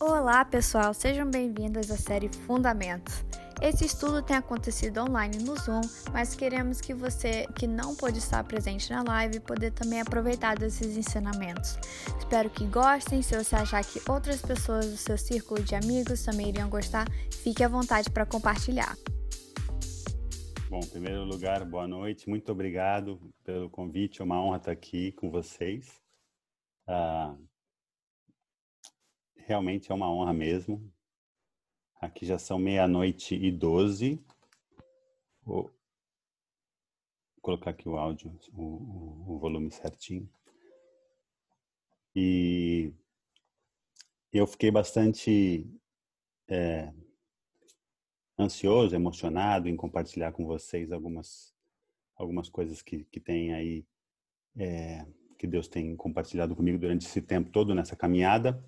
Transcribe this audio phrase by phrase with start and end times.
[0.00, 3.24] Olá, pessoal, sejam bem-vindos à série Fundamentos.
[3.62, 5.82] Esse estudo tem acontecido online no Zoom,
[6.12, 10.96] mas queremos que você que não pôde estar presente na live poder também aproveitar desses
[10.96, 11.78] ensinamentos.
[12.18, 13.22] Espero que gostem.
[13.22, 17.62] Se você achar que outras pessoas do seu círculo de amigos também iriam gostar, fique
[17.62, 18.96] à vontade para compartilhar.
[20.68, 22.28] Bom, em primeiro lugar, boa noite.
[22.28, 24.20] Muito obrigado pelo convite.
[24.20, 26.02] É uma honra estar aqui com vocês.
[26.84, 27.36] Ah,
[29.46, 30.92] realmente é uma honra mesmo.
[32.00, 34.22] Aqui já são meia-noite e doze.
[35.42, 35.70] Vou
[37.40, 40.28] colocar aqui o áudio, o, o, volume certinho.
[42.16, 42.92] E
[44.32, 45.66] eu fiquei bastante
[46.48, 46.92] é,
[48.38, 51.54] ansioso, emocionado em compartilhar com vocês algumas,
[52.16, 53.86] algumas coisas que, que tem aí,
[54.56, 55.06] é,
[55.36, 58.62] que Deus tem compartilhado comigo durante esse tempo todo nessa caminhada.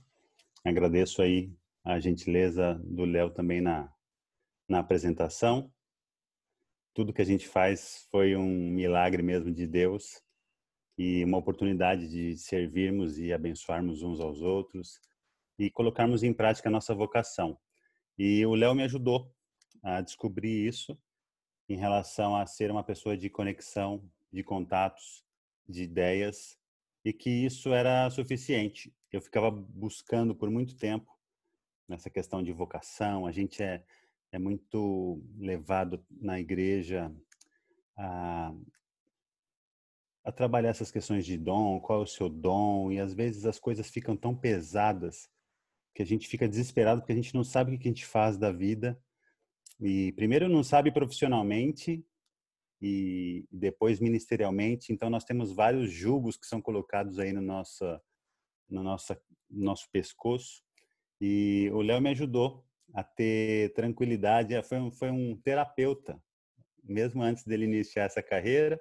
[0.66, 3.88] Agradeço aí a gentileza do Léo também na,
[4.68, 5.72] na apresentação.
[6.92, 10.20] Tudo que a gente faz foi um milagre mesmo de Deus
[10.98, 14.98] e uma oportunidade de servirmos e abençoarmos uns aos outros
[15.56, 17.56] e colocarmos em prática a nossa vocação.
[18.18, 19.32] E o Léo me ajudou
[19.84, 20.98] a descobrir isso
[21.68, 25.22] em relação a ser uma pessoa de conexão, de contatos,
[25.68, 26.58] de ideias
[27.04, 28.92] e que isso era suficiente.
[29.16, 31.10] Eu ficava buscando por muito tempo
[31.88, 33.26] nessa questão de vocação.
[33.26, 33.82] A gente é,
[34.30, 37.10] é muito levado na igreja
[37.96, 38.54] a,
[40.22, 43.58] a trabalhar essas questões de dom, qual é o seu dom, e às vezes as
[43.58, 45.30] coisas ficam tão pesadas
[45.94, 48.36] que a gente fica desesperado porque a gente não sabe o que a gente faz
[48.36, 49.00] da vida.
[49.80, 52.04] E primeiro não sabe profissionalmente
[52.82, 54.92] e depois ministerialmente.
[54.92, 57.98] Então nós temos vários julgos que são colocados aí no nosso
[58.68, 59.16] no nosso
[59.50, 60.62] nosso pescoço.
[61.20, 62.64] E o Léo me ajudou
[62.94, 64.54] a ter tranquilidade.
[64.54, 66.20] É, foi um, foi um terapeuta,
[66.82, 68.80] mesmo antes dele iniciar essa carreira.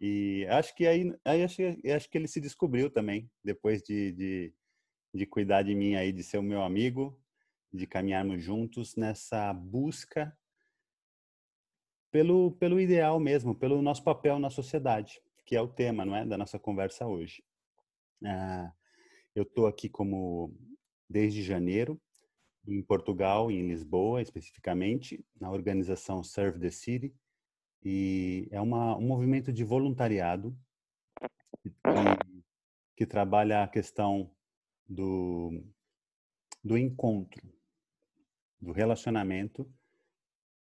[0.00, 1.62] E acho que aí, aí acho,
[1.94, 4.54] acho que ele se descobriu também, depois de, de,
[5.14, 7.18] de cuidar de mim aí, de ser o meu amigo,
[7.72, 10.36] de caminharmos juntos nessa busca
[12.10, 16.26] pelo, pelo ideal mesmo, pelo nosso papel na sociedade, que é o tema, não é,
[16.26, 17.42] da nossa conversa hoje.
[18.24, 18.72] Ah,
[19.34, 20.54] eu estou aqui como
[21.08, 22.00] desde janeiro,
[22.66, 27.14] em Portugal, em Lisboa especificamente, na organização Serve the City,
[27.82, 30.56] e é uma, um movimento de voluntariado
[31.62, 31.70] que,
[32.96, 34.30] que trabalha a questão
[34.88, 35.62] do,
[36.62, 37.46] do encontro,
[38.58, 39.70] do relacionamento,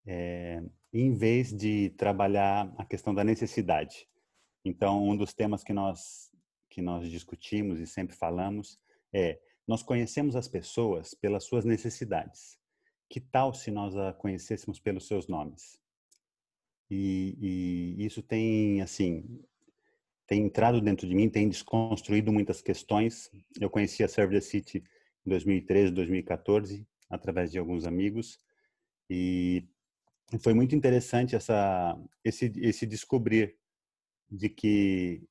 [0.05, 0.63] é,
[0.93, 4.07] em vez de trabalhar a questão da necessidade.
[4.63, 6.28] Então, um dos temas que nós
[6.69, 8.79] que nós discutimos e sempre falamos
[9.13, 12.57] é nós conhecemos as pessoas pelas suas necessidades.
[13.07, 15.79] Que tal se nós a conhecêssemos pelos seus nomes?
[16.89, 19.43] E, e isso tem, assim,
[20.25, 23.29] tem entrado dentro de mim, tem desconstruído muitas questões.
[23.61, 24.83] Eu conheci a Serve the City
[25.25, 28.39] em 2013, 2014, através de alguns amigos,
[29.09, 29.67] e
[30.39, 33.57] foi muito interessante essa, esse, esse descobrir
[34.29, 35.23] de que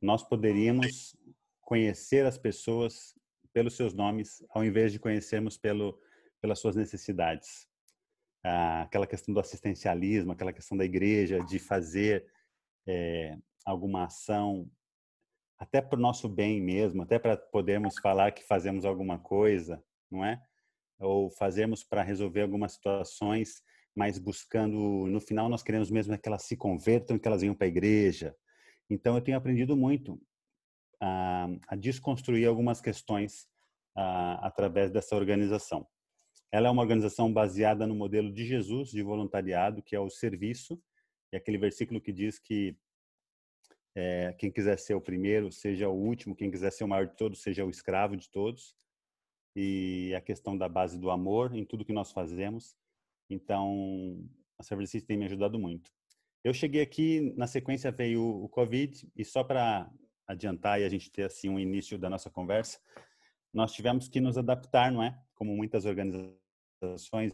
[0.00, 1.16] nós poderíamos
[1.60, 3.14] conhecer as pessoas
[3.52, 5.98] pelos seus nomes, ao invés de conhecermos pelo,
[6.40, 7.66] pelas suas necessidades.
[8.44, 12.26] Ah, aquela questão do assistencialismo, aquela questão da igreja, de fazer
[12.86, 14.70] é, alguma ação,
[15.58, 20.24] até para o nosso bem mesmo, até para podermos falar que fazemos alguma coisa, não
[20.24, 20.40] é?
[20.98, 23.62] Ou fazemos para resolver algumas situações,
[23.94, 27.54] mas buscando, no final, nós queremos mesmo é que elas se convertam, que elas venham
[27.54, 28.36] para a igreja.
[28.88, 30.20] Então, eu tenho aprendido muito
[31.00, 33.48] a, a desconstruir algumas questões
[33.96, 35.86] a, através dessa organização.
[36.52, 40.80] Ela é uma organização baseada no modelo de Jesus de voluntariado, que é o serviço,
[41.32, 42.76] e aquele versículo que diz que
[43.96, 47.16] é, quem quiser ser o primeiro, seja o último, quem quiser ser o maior de
[47.16, 48.76] todos, seja o escravo de todos.
[49.58, 52.76] E a questão da base do amor em tudo que nós fazemos.
[53.30, 54.22] Então,
[54.58, 55.90] a Service tem me ajudado muito.
[56.46, 59.90] Eu cheguei aqui, na sequência veio o Covid, e só para
[60.28, 62.78] adiantar e a gente ter assim um início da nossa conversa,
[63.52, 65.20] nós tivemos que nos adaptar, não é?
[65.34, 67.32] Como muitas organizações,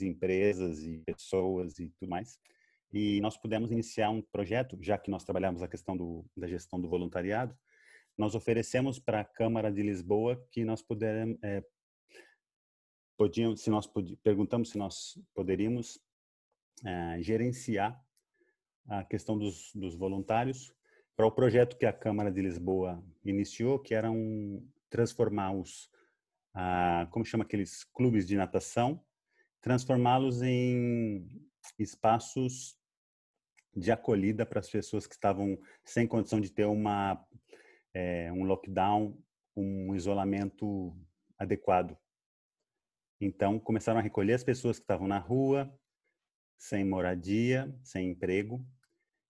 [0.00, 2.40] empresas e pessoas e tudo mais.
[2.90, 6.80] E nós pudemos iniciar um projeto, já que nós trabalhamos a questão do, da gestão
[6.80, 7.54] do voluntariado,
[8.16, 11.62] nós oferecemos para a Câmara de Lisboa que nós pudermos, é,
[13.14, 13.86] podíamos, se nós
[14.22, 16.00] perguntamos se nós poderíamos
[16.82, 18.07] é, gerenciar
[18.88, 20.72] a questão dos, dos voluntários
[21.16, 25.90] para o projeto que a Câmara de Lisboa iniciou, que era um, transformar os,
[26.54, 29.04] a, como chama aqueles clubes de natação,
[29.60, 31.26] transformá-los em
[31.78, 32.78] espaços
[33.76, 37.24] de acolhida para as pessoas que estavam sem condição de ter uma
[37.94, 39.16] é, um lockdown,
[39.56, 40.96] um isolamento
[41.36, 41.96] adequado.
[43.20, 45.72] Então começaram a recolher as pessoas que estavam na rua,
[46.56, 48.64] sem moradia, sem emprego,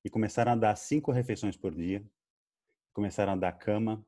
[0.08, 2.02] e começaram a dar cinco refeições por dia,
[2.94, 4.02] começaram a dar cama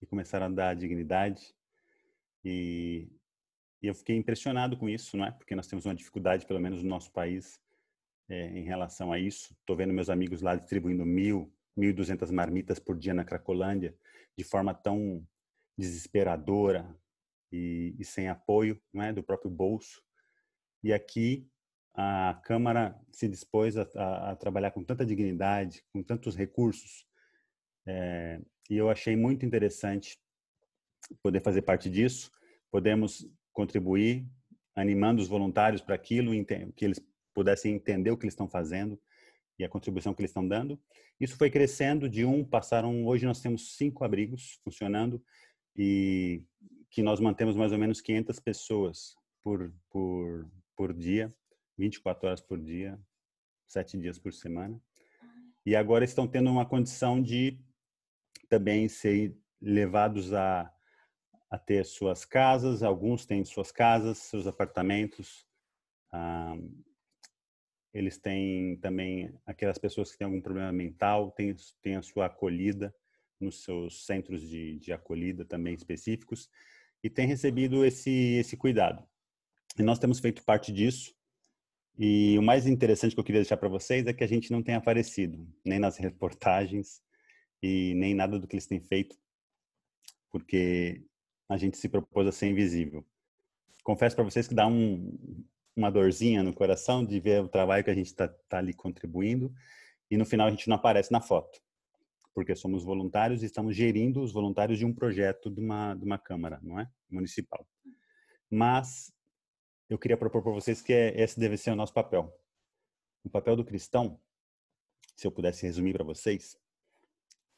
[0.00, 1.54] e começaram a dar dignidade.
[2.42, 3.06] E,
[3.82, 5.30] e eu fiquei impressionado com isso, não é?
[5.30, 7.60] Porque nós temos uma dificuldade, pelo menos no nosso país,
[8.30, 9.54] é, em relação a isso.
[9.60, 13.94] Estou vendo meus amigos lá distribuindo mil, mil duzentas marmitas por dia na Cracolândia,
[14.34, 15.22] de forma tão
[15.76, 16.98] desesperadora
[17.52, 20.02] e, e sem apoio, não é, do próprio bolso.
[20.82, 21.46] E aqui
[21.94, 27.06] a Câmara se dispôs a, a, a trabalhar com tanta dignidade, com tantos recursos,
[27.86, 28.40] é,
[28.70, 30.18] e eu achei muito interessante
[31.22, 32.30] poder fazer parte disso.
[32.70, 34.26] Podemos contribuir
[34.74, 36.32] animando os voluntários para aquilo,
[36.74, 37.00] que eles
[37.34, 38.98] pudessem entender o que eles estão fazendo
[39.58, 40.80] e a contribuição que eles estão dando.
[41.20, 45.22] Isso foi crescendo de um, passaram, hoje nós temos cinco abrigos funcionando
[45.76, 46.42] e
[46.90, 51.34] que nós mantemos mais ou menos 500 pessoas por, por, por dia,
[51.76, 52.98] 24 horas por dia,
[53.66, 54.80] sete dias por semana.
[55.64, 57.58] E agora estão tendo uma condição de
[58.48, 60.72] também ser levados a,
[61.48, 65.46] a ter suas casas, alguns têm suas casas, seus apartamentos.
[66.10, 66.56] Ah,
[67.94, 72.94] eles têm também aquelas pessoas que têm algum problema mental, têm, têm a sua acolhida
[73.38, 76.48] nos seus centros de, de acolhida também específicos
[77.02, 79.06] e têm recebido esse, esse cuidado.
[79.78, 81.14] E nós temos feito parte disso.
[81.98, 84.62] E o mais interessante que eu queria deixar para vocês é que a gente não
[84.62, 87.02] tem aparecido, nem nas reportagens
[87.62, 89.16] e nem nada do que eles têm feito,
[90.30, 91.04] porque
[91.48, 93.06] a gente se propôs a ser invisível.
[93.84, 95.44] Confesso para vocês que dá um,
[95.76, 99.52] uma dorzinha no coração de ver o trabalho que a gente está tá ali contribuindo
[100.10, 101.60] e no final a gente não aparece na foto,
[102.34, 106.18] porque somos voluntários e estamos gerindo os voluntários de um projeto de uma, de uma
[106.18, 106.88] Câmara, não é?
[107.10, 107.66] Municipal.
[108.50, 109.12] Mas
[109.92, 112.34] eu queria propor para vocês que é, esse deve ser o nosso papel.
[113.22, 114.18] O papel do cristão,
[115.14, 116.58] se eu pudesse resumir para vocês,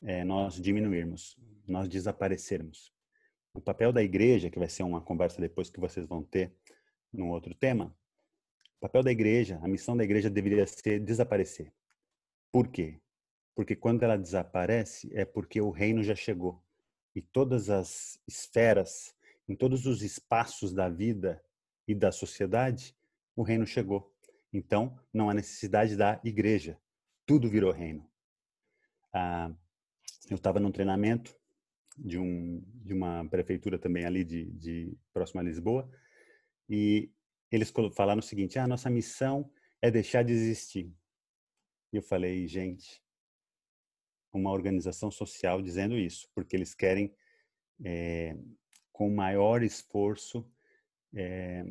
[0.03, 2.93] é nós diminuirmos, nós desaparecermos.
[3.55, 6.53] O papel da igreja, que vai ser uma conversa depois que vocês vão ter
[7.13, 7.97] num outro tema,
[8.79, 11.73] o papel da igreja, a missão da igreja deveria ser desaparecer.
[12.51, 13.01] Por quê?
[13.55, 16.61] Porque quando ela desaparece é porque o reino já chegou.
[17.15, 19.15] E todas as esferas,
[19.49, 21.41] em todos os espaços da vida
[21.87, 22.97] e da sociedade,
[23.37, 24.13] o reino chegou.
[24.53, 26.79] Então, não há necessidade da igreja.
[27.27, 28.09] Tudo virou reino.
[29.13, 29.53] Ah,
[30.31, 31.37] eu estava num treinamento
[31.97, 35.91] de, um, de uma prefeitura também ali de, de próxima a Lisboa
[36.69, 37.11] e
[37.51, 39.51] eles falaram o seguinte: ah, nossa missão
[39.81, 40.93] é deixar de existir.
[41.93, 43.03] E eu falei, gente,
[44.33, 47.15] uma organização social dizendo isso, porque eles querem,
[47.85, 48.37] é,
[48.93, 50.51] com maior esforço,
[51.15, 51.65] é,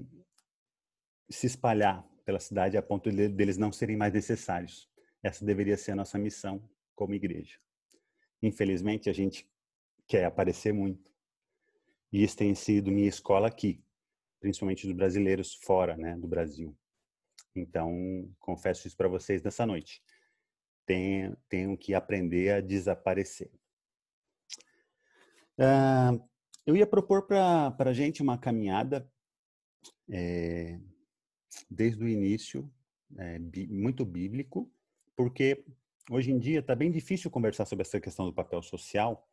[1.30, 4.90] se espalhar pela cidade a ponto de, deles não serem mais necessários.
[5.22, 7.58] Essa deveria ser a nossa missão como igreja.
[8.42, 9.50] Infelizmente, a gente
[10.08, 11.12] quer aparecer muito.
[12.12, 13.84] E isso tem sido minha escola aqui
[14.44, 16.78] principalmente dos brasileiros fora né, do Brasil.
[17.56, 20.04] Então, confesso isso para vocês nessa noite.
[20.86, 23.50] Tenho, tenho que aprender a desaparecer.
[25.58, 26.22] Uh,
[26.66, 29.10] eu ia propor para a gente uma caminhada
[30.10, 30.80] é,
[31.70, 32.72] desde o início,
[33.18, 34.72] é, muito bíblico,
[35.16, 35.64] porque
[36.10, 39.28] hoje em dia está bem difícil conversar sobre essa questão do papel social,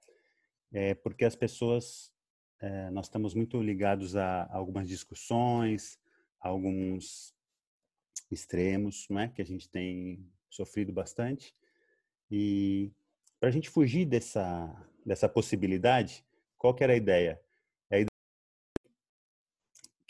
[0.72, 2.12] é, porque as pessoas
[2.92, 5.98] nós estamos muito ligados a, a algumas discussões,
[6.38, 7.34] a alguns
[8.30, 9.28] extremos, não é?
[9.28, 11.54] Que a gente tem sofrido bastante.
[12.30, 12.92] E
[13.40, 16.22] para a gente fugir dessa dessa possibilidade,
[16.58, 17.40] qual que era a ideia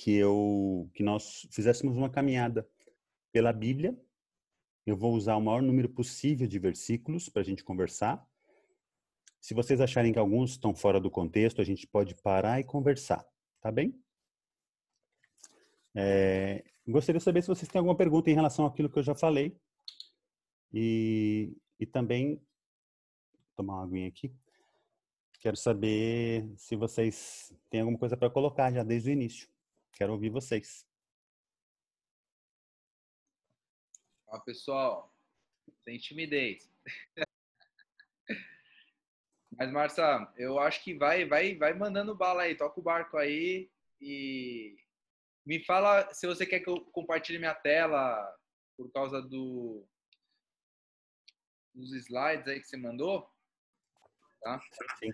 [0.01, 2.67] que eu que nós fizéssemos uma caminhada
[3.33, 3.95] pela Bíblia.
[4.87, 8.27] Eu vou usar o maior número possível de versículos para a gente conversar
[9.41, 13.27] se vocês acharem que alguns estão fora do contexto, a gente pode parar e conversar,
[13.61, 13.99] tá bem?
[15.95, 19.15] É, gostaria de saber se vocês têm alguma pergunta em relação àquilo que eu já
[19.15, 19.57] falei.
[20.73, 24.33] E, e também, vou tomar uma aguinha aqui.
[25.41, 29.49] Quero saber se vocês têm alguma coisa para colocar já desde o início.
[30.01, 30.89] Quero ouvir vocês.
[34.25, 35.15] Fala, pessoal.
[35.85, 36.73] Sem timidez.
[39.53, 43.71] Mas, Marça, eu acho que vai, vai, vai mandando bala aí, toca o barco aí
[44.01, 44.75] e
[45.45, 48.35] me fala se você quer que eu compartilhe minha tela
[48.79, 49.87] por causa do
[51.75, 53.31] dos slides aí que você mandou,
[54.41, 54.63] tá?
[54.99, 55.13] Sim.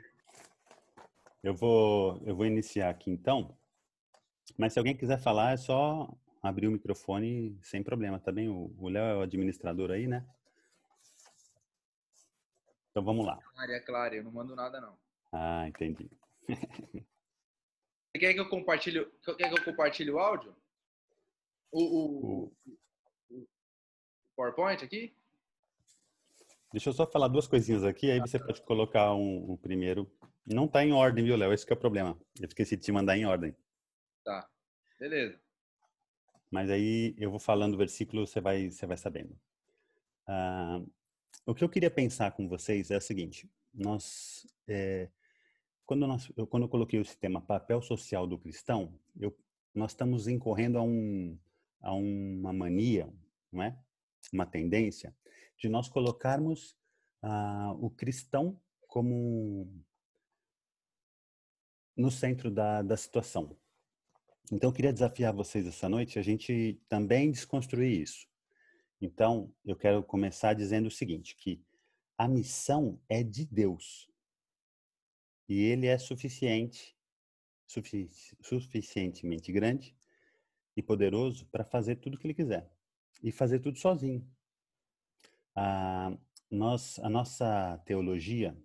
[1.43, 3.59] Eu vou eu vou iniciar aqui então.
[4.57, 6.09] Mas se alguém quiser falar, é só
[6.43, 8.49] abrir o microfone sem problema, tá bem?
[8.49, 10.25] O Léo é o administrador aí, né?
[12.91, 13.39] Então vamos lá.
[13.55, 14.97] Maria Clara, eu não mando nada não.
[15.31, 16.11] Ah, entendi.
[18.17, 20.57] Você quer que eu compartilhe, quer que eu compartilhe o áudio?
[21.71, 22.53] O, o,
[23.31, 23.47] o,
[24.35, 25.15] PowerPoint aqui?
[26.73, 30.11] Deixa eu só falar duas coisinhas aqui, aí você pode colocar um, um primeiro.
[30.47, 31.53] Não está em ordem, viu, Léo?
[31.53, 32.19] Esse é o problema.
[32.41, 33.55] Eu esqueci de te mandar em ordem.
[34.26, 34.45] Tá,
[34.99, 35.40] beleza.
[36.50, 39.38] Mas aí eu vou falando o versículo, você vai, você vai sabendo.
[40.26, 40.83] Ah,
[41.47, 45.09] o que eu queria pensar com vocês é o seguinte: nós, é,
[45.85, 49.33] quando, nós, eu, quando eu coloquei o sistema papel social do cristão, eu,
[49.73, 51.38] nós estamos incorrendo a, um,
[51.80, 53.09] a uma mania,
[53.52, 53.78] não é?
[54.33, 55.14] Uma tendência
[55.56, 56.76] de nós colocarmos
[57.23, 59.73] ah, o cristão como
[61.97, 63.56] no centro da, da situação.
[64.53, 68.29] Então, eu queria desafiar vocês essa noite a gente também desconstruir isso.
[69.00, 71.61] Então, eu quero começar dizendo o seguinte, que
[72.17, 74.09] a missão é de Deus.
[75.49, 76.97] E ele é suficiente,
[77.67, 79.97] sufici suficientemente grande
[80.76, 82.71] e poderoso para fazer tudo o que ele quiser.
[83.23, 84.26] E fazer tudo sozinho.
[85.55, 86.17] A,
[86.50, 88.57] nós, a nossa teologia,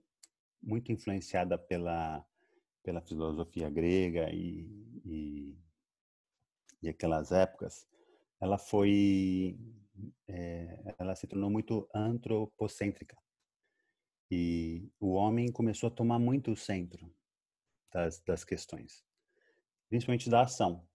[0.62, 2.26] muito influenciada pela,
[2.84, 4.68] pela filosofia grega e,
[5.06, 5.58] e,
[6.82, 7.88] e aquelas épocas,
[8.40, 9.58] ela foi
[10.28, 13.18] é, ela se tornou muito antropocêntrica.
[14.30, 17.14] E o homem começou a tomar muito o centro
[17.92, 19.04] das, das questões,
[19.90, 20.88] principalmente da ação.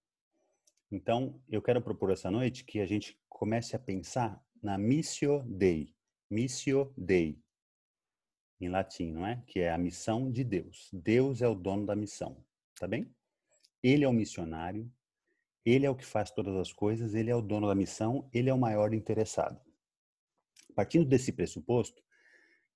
[0.91, 5.95] Então, eu quero propor essa noite que a gente comece a pensar na missio Dei.
[6.31, 7.39] Missio Dei,
[8.61, 9.43] em latim, não é?
[9.47, 10.89] Que é a missão de Deus.
[10.93, 12.43] Deus é o dono da missão,
[12.75, 13.15] tá bem?
[13.83, 14.91] Ele é o missionário,
[15.67, 18.49] ele é o que faz todas as coisas, ele é o dono da missão, ele
[18.49, 19.61] é o maior interessado.
[20.77, 22.01] Partindo desse pressuposto,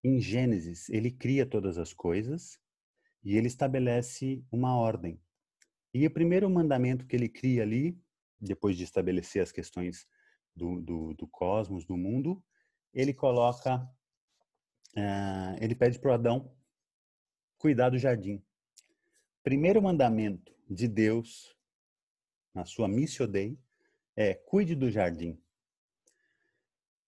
[0.03, 2.59] em Gênesis, ele cria todas as coisas
[3.23, 5.21] e ele estabelece uma ordem.
[5.95, 7.97] E o primeiro mandamento que ele cria ali,
[8.41, 10.09] depois de estabelecer as questões
[10.57, 12.43] do, do, do cosmos, do mundo,
[12.93, 13.77] ele coloca,
[14.97, 16.53] uh, ele pede para Adão
[17.57, 18.43] cuidar do jardim.
[19.45, 21.55] Primeiro mandamento de Deus
[22.55, 23.59] na sua missio dei,
[24.17, 25.41] é cuide do jardim.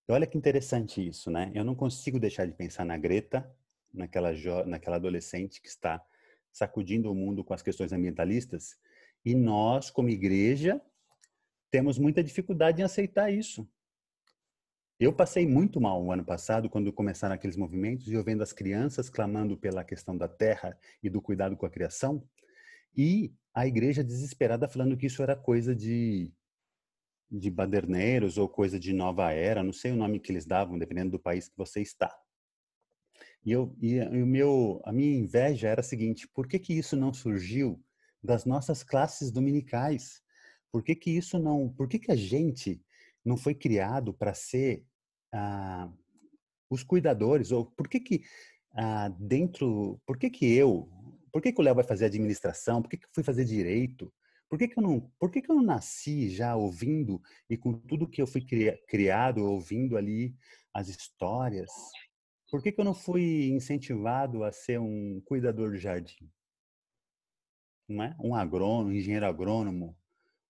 [0.09, 1.51] olha que interessante isso, né?
[1.55, 3.51] Eu não consigo deixar de pensar na Greta,
[3.93, 4.33] naquela,
[4.67, 6.05] naquela adolescente que está
[6.53, 8.79] sacudindo o mundo com as questões ambientalistas,
[9.25, 10.81] e nós, como igreja,
[11.71, 13.67] temos muita dificuldade em aceitar isso.
[15.01, 18.53] Eu passei muito mal o ano passado quando começaram aqueles movimentos e eu vendo as
[18.53, 22.23] crianças clamando pela questão da terra e do cuidado com a criação,
[22.97, 26.33] e a igreja desesperada falando que isso era coisa de,
[27.31, 31.11] de baderneiros ou coisa de nova era, não sei o nome que eles davam, dependendo
[31.11, 32.15] do país que você está.
[33.45, 36.97] E, eu, e, o meu, a minha inveja era a seguinte, por que que isso
[36.97, 37.83] não surgiu
[38.23, 40.23] das nossas classes dominicais?
[40.71, 42.81] Por que que isso não, por que que a gente
[43.25, 44.85] não foi criado para ser
[45.33, 45.93] ah,
[46.71, 47.51] os cuidadores?
[47.51, 48.23] Ou por que que
[48.75, 50.89] ah, dentro, por que que eu,
[51.33, 52.83] por que, que o Léo vai fazer administração?
[52.83, 54.13] Por que, que eu fui fazer direito?
[54.49, 57.73] Por que, que eu não, por que, que eu não nasci já ouvindo e com
[57.73, 58.45] tudo que eu fui
[58.87, 60.37] criado ouvindo ali
[60.75, 61.71] as histórias?
[62.51, 66.31] Por que, que eu não fui incentivado a ser um cuidador de jardim?
[67.89, 68.15] Não é?
[68.21, 69.97] Um agrônomo, um engenheiro agrônomo,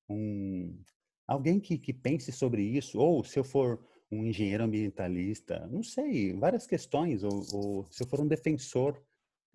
[0.08, 0.82] um
[1.26, 6.34] alguém que, que pense sobre isso, ou se eu for um engenheiro ambientalista, não sei,
[6.34, 9.00] várias questões, ou, ou se eu for um defensor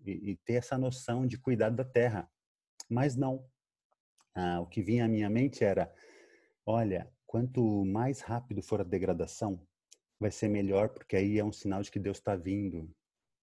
[0.06, 2.30] e, e ter essa noção de cuidado da terra.
[2.90, 3.46] Mas não.
[4.36, 5.94] Ah, o que vinha à minha mente era:
[6.66, 9.66] olha, quanto mais rápido for a degradação,
[10.20, 12.94] vai ser melhor, porque aí é um sinal de que Deus está vindo,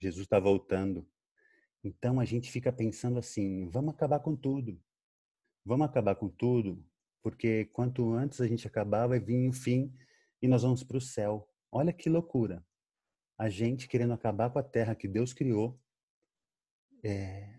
[0.01, 1.09] Jesus está voltando.
[1.83, 4.81] Então a gente fica pensando assim: vamos acabar com tudo.
[5.67, 6.85] Vamos acabar com tudo,
[7.23, 9.95] porque quanto antes a gente acabar, vai vir o fim
[10.43, 11.49] e nós vamos para o céu.
[11.73, 12.63] Olha que loucura.
[13.39, 15.81] A gente querendo acabar com a terra que Deus criou
[17.05, 17.55] é,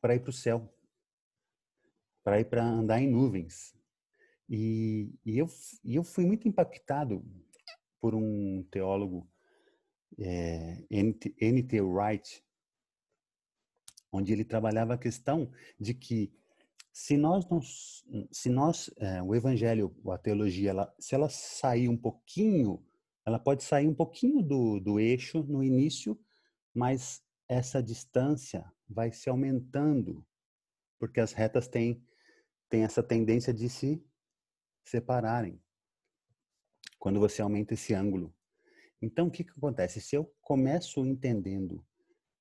[0.00, 0.72] para ir para o céu,
[2.22, 3.74] para ir para andar em nuvens.
[4.48, 5.46] E, e, eu,
[5.82, 7.24] e eu fui muito impactado
[8.00, 9.28] por um teólogo,
[10.18, 11.80] é, N.T.
[11.80, 12.44] Wright,
[14.12, 15.50] onde ele trabalhava a questão
[15.80, 16.32] de que
[16.92, 17.60] se nós não,
[18.30, 22.86] se nós, é, o evangelho, a teologia, ela, se ela sair um pouquinho,
[23.26, 26.16] ela pode sair um pouquinho do, do eixo no início,
[26.72, 30.26] mas essa distância vai se aumentando,
[30.98, 32.02] porque as retas têm,
[32.68, 34.04] têm essa tendência de se
[34.84, 35.60] separarem
[36.98, 38.34] quando você aumenta esse ângulo.
[39.00, 40.00] Então, o que, que acontece?
[40.00, 41.84] Se eu começo entendendo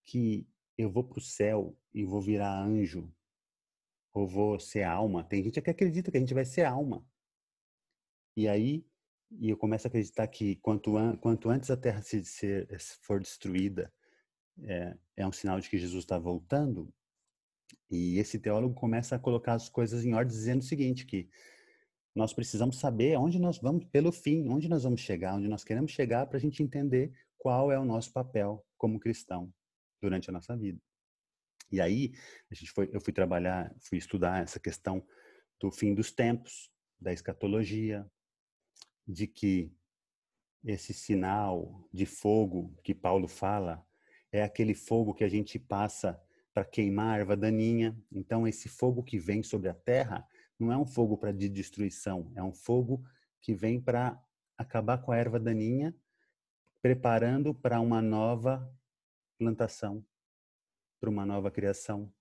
[0.06, 3.14] que eu vou para o céu e vou virar anjo,
[4.14, 7.06] ou vou ser alma, tem gente que acredita que a gente vai ser alma.
[8.38, 8.86] E aí,
[9.32, 12.68] e eu começo a acreditar que quanto, an, quanto antes a Terra se, se
[13.02, 13.92] for destruída,
[14.62, 16.94] é, é um sinal de que Jesus está voltando.
[17.90, 21.30] E esse teólogo começa a colocar as coisas em ordem, dizendo o seguinte, que
[22.16, 25.92] nós precisamos saber onde nós vamos, pelo fim, onde nós vamos chegar, onde nós queremos
[25.92, 29.52] chegar, para a gente entender qual é o nosso papel como cristão
[30.02, 30.80] durante a nossa vida.
[31.72, 32.14] E aí,
[32.52, 35.04] a gente foi, eu fui trabalhar, fui estudar essa questão
[35.60, 38.06] do fim dos tempos, da escatologia,
[39.08, 39.72] de que
[40.64, 43.86] esse sinal de fogo que Paulo fala
[44.34, 46.20] é aquele fogo que a gente passa
[46.52, 47.96] para queimar a erva daninha.
[48.12, 50.28] Então, esse fogo que vem sobre a terra
[50.60, 53.04] não é um fogo para de destruição, é um fogo
[53.40, 54.20] que vem para
[54.58, 55.96] acabar com a erva daninha,
[56.82, 58.68] preparando para uma nova
[59.38, 60.04] plantação,
[61.00, 62.12] para uma nova criação.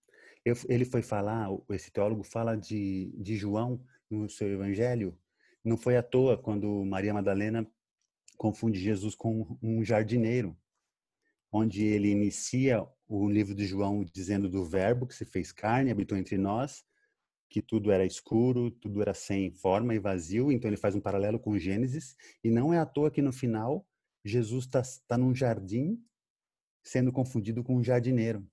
[0.45, 5.19] Eu, ele foi falar, esse teólogo fala de, de João no seu evangelho.
[5.65, 7.67] Não foi à toa quando Maria Madalena
[8.37, 10.57] confunde Jesus com um jardineiro,
[11.53, 16.17] onde ele inicia o livro de João dizendo do Verbo que se fez carne, habitou
[16.17, 16.83] entre nós,
[17.51, 20.51] que tudo era escuro, tudo era sem forma e vazio.
[20.51, 23.87] Então ele faz um paralelo com Gênesis e não é à toa que no final
[24.25, 26.03] Jesus está tá num jardim
[26.83, 28.49] sendo confundido com um jardineiro.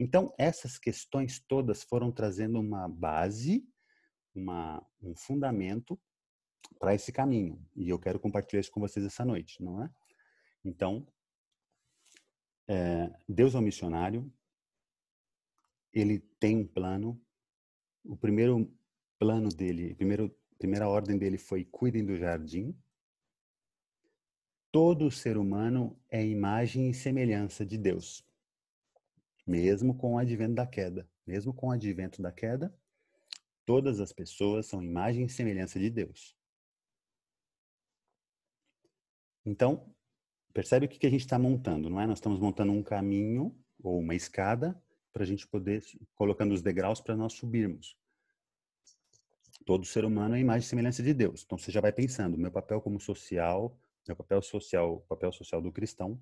[0.00, 3.64] Então essas questões todas foram trazendo uma base,
[4.34, 5.98] uma, um fundamento
[6.80, 9.90] para esse caminho e eu quero compartilhar isso com vocês essa noite, não é?
[10.64, 11.06] Então
[12.72, 14.32] é, Deus é um missionário,
[15.92, 17.20] ele tem um plano,
[18.02, 18.72] o primeiro
[19.18, 22.74] plano dele, primeiro, primeira ordem dele foi cuidem do jardim.
[24.70, 28.26] Todo ser humano é imagem e semelhança de Deus,
[29.46, 31.06] mesmo com o advento da queda.
[31.26, 32.74] Mesmo com o advento da queda,
[33.66, 36.34] todas as pessoas são imagem e semelhança de Deus.
[39.44, 39.94] Então,
[40.52, 42.06] percebe o que a gente está montando, não é?
[42.06, 44.80] Nós estamos montando um caminho ou uma escada
[45.12, 45.82] para a gente poder
[46.14, 47.96] colocando os degraus para nós subirmos.
[49.64, 51.42] Todo ser humano é imagem e semelhança de Deus.
[51.44, 55.70] Então você já vai pensando, meu papel como social, meu papel social, papel social do
[55.70, 56.20] cristão,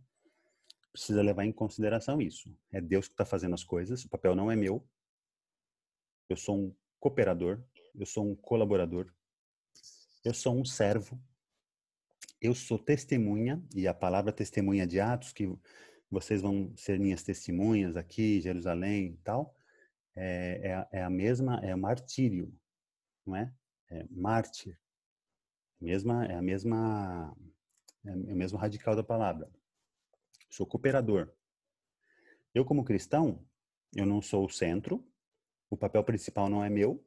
[0.93, 2.55] precisa levar em consideração isso.
[2.73, 4.85] É Deus que está fazendo as coisas, o papel não é meu.
[6.29, 7.62] Eu sou um cooperador,
[7.95, 9.12] eu sou um colaborador,
[10.25, 11.21] eu sou um servo,
[12.40, 15.53] eu sou testemunha, e a palavra testemunha de Atos, que
[16.11, 19.55] vocês vão ser minhas testemunhas aqui, Jerusalém e tal,
[20.16, 22.53] é, é, é a mesma, é o martírio,
[23.26, 23.53] não é?
[23.88, 24.79] É mártir.
[25.81, 27.37] Mesma, é a mesma,
[28.05, 29.50] é o mesmo radical da palavra.
[30.48, 31.33] Sou cooperador.
[32.55, 33.44] Eu, como cristão,
[33.94, 35.05] eu não sou o centro,
[35.68, 37.05] o papel principal não é meu,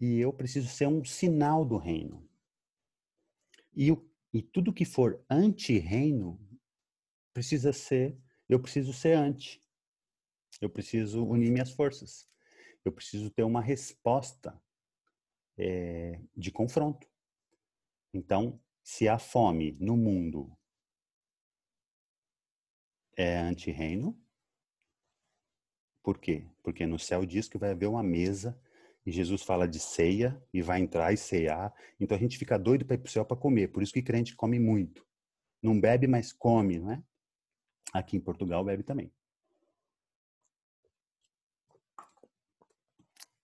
[0.00, 2.28] e eu preciso ser um sinal do reino.
[3.74, 3.90] E,
[4.32, 6.40] e tudo que for anti-reino
[7.34, 8.18] precisa ser,
[8.48, 9.60] eu preciso ser anti.
[10.60, 12.28] Eu preciso unir minhas forças.
[12.84, 14.60] Eu preciso ter uma resposta
[15.58, 17.06] é, de confronto.
[18.12, 20.56] Então, se a fome no mundo
[23.16, 24.18] é anti-reino,
[26.02, 26.46] por quê?
[26.62, 28.60] Porque no céu diz que vai haver uma mesa
[29.04, 31.74] e Jesus fala de ceia e vai entrar e cear.
[31.98, 33.68] Então a gente fica doido para ir para o céu para comer.
[33.68, 35.06] Por isso que crente come muito.
[35.62, 37.02] Não bebe, mas come, não é?
[37.92, 39.12] Aqui em Portugal bebe também.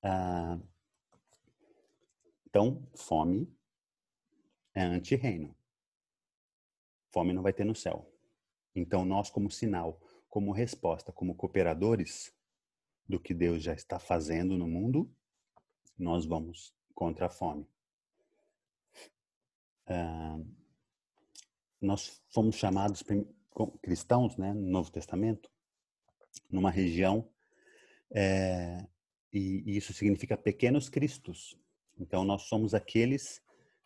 [0.02, 0.58] Ah,
[2.46, 3.52] então, fome
[4.74, 5.54] é anti-reino.
[7.12, 8.10] Fome não vai ter no céu.
[8.74, 12.32] Então, nós, como sinal, como resposta, como cooperadores
[13.08, 15.10] do que Deus já está fazendo no mundo,
[15.98, 17.66] nós vamos contra a fome.
[21.80, 23.02] Nós fomos chamados
[23.82, 25.50] cristãos, né, no Novo Testamento,
[26.50, 27.28] numa região,
[28.10, 28.86] é,
[29.32, 31.58] e, e isso significa pequenos cristos.
[31.98, 33.42] Então, nós somos aqueles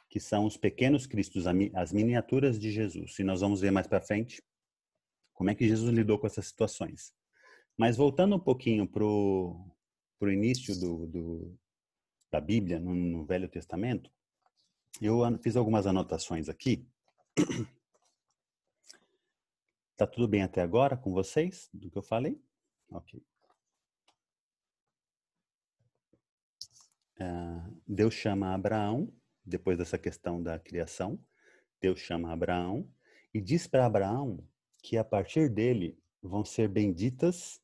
[0.08, 1.44] que são os pequenos cristos,
[1.74, 3.18] as miniaturas de Jesus.
[3.18, 4.42] E nós vamos ver mais para frente
[5.32, 7.14] como é que Jesus lidou com essas situações.
[7.76, 9.74] Mas voltando um pouquinho para o
[10.22, 11.58] início do, do,
[12.32, 14.10] da Bíblia, no, no Velho Testamento,
[15.00, 16.84] eu fiz algumas anotações aqui.
[19.94, 22.42] Tá tudo bem até agora com vocês, do que eu falei?
[22.90, 23.22] Ok.
[27.20, 29.12] Uh, Deus chama Abraão,
[29.44, 31.20] depois dessa questão da criação,
[31.80, 32.90] Deus chama Abraão
[33.32, 34.44] e diz para Abraão
[34.82, 37.62] que a partir dele vão ser benditas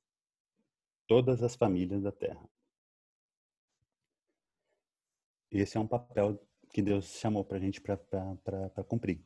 [1.09, 2.49] todas as famílias da terra.
[5.51, 6.39] Esse é um papel
[6.71, 9.25] que Deus chamou para a gente para cumprir.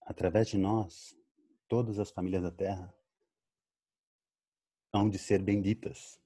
[0.00, 1.16] Através de nós,
[1.68, 2.92] todas as famílias da terra
[4.92, 6.20] hão de ser benditas.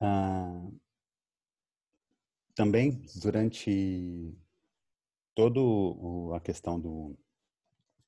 [0.00, 0.70] Ah,
[2.54, 4.36] também, durante
[5.34, 5.60] toda
[6.36, 7.16] a questão do,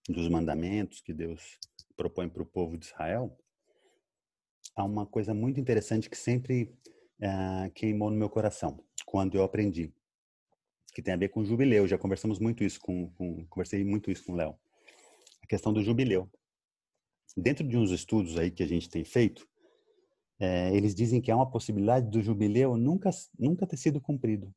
[0.09, 1.59] dos mandamentos que Deus
[1.97, 3.37] propõe para o povo de Israel,
[4.77, 6.73] há uma coisa muito interessante que sempre
[7.21, 9.93] uh, queimou no meu coração quando eu aprendi,
[10.95, 11.87] que tem a ver com jubileu.
[11.87, 14.59] Já conversamos muito isso com, com conversei muito isso com o Léo.
[15.43, 16.31] A questão do jubileu.
[17.37, 19.49] Dentro de uns estudos aí que a gente tem feito,
[20.41, 24.53] é, eles dizem que há uma possibilidade do jubileu nunca nunca ter sido cumprido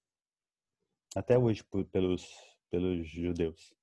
[1.14, 2.26] até hoje por, pelos
[2.72, 3.74] pelos judeus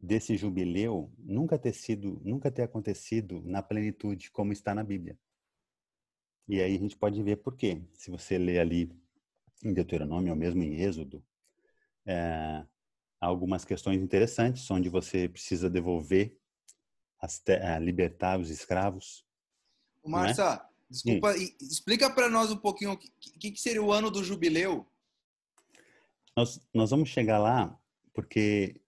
[0.00, 5.18] desse jubileu nunca ter sido, nunca ter acontecido na plenitude como está na Bíblia.
[6.48, 7.82] E aí a gente pode ver por quê.
[7.94, 8.92] Se você ler ali
[9.64, 11.24] em Deuteronômio ou mesmo em Êxodo,
[12.04, 12.64] é,
[13.20, 16.38] há algumas questões interessantes onde você precisa devolver,
[17.20, 17.42] as
[17.80, 19.24] libertar os escravos.
[20.04, 20.60] Marcia, é?
[20.88, 24.86] desculpa, explica para nós um pouquinho o que, que seria o ano do jubileu.
[26.36, 27.76] Nós, nós vamos chegar lá
[28.12, 28.80] porque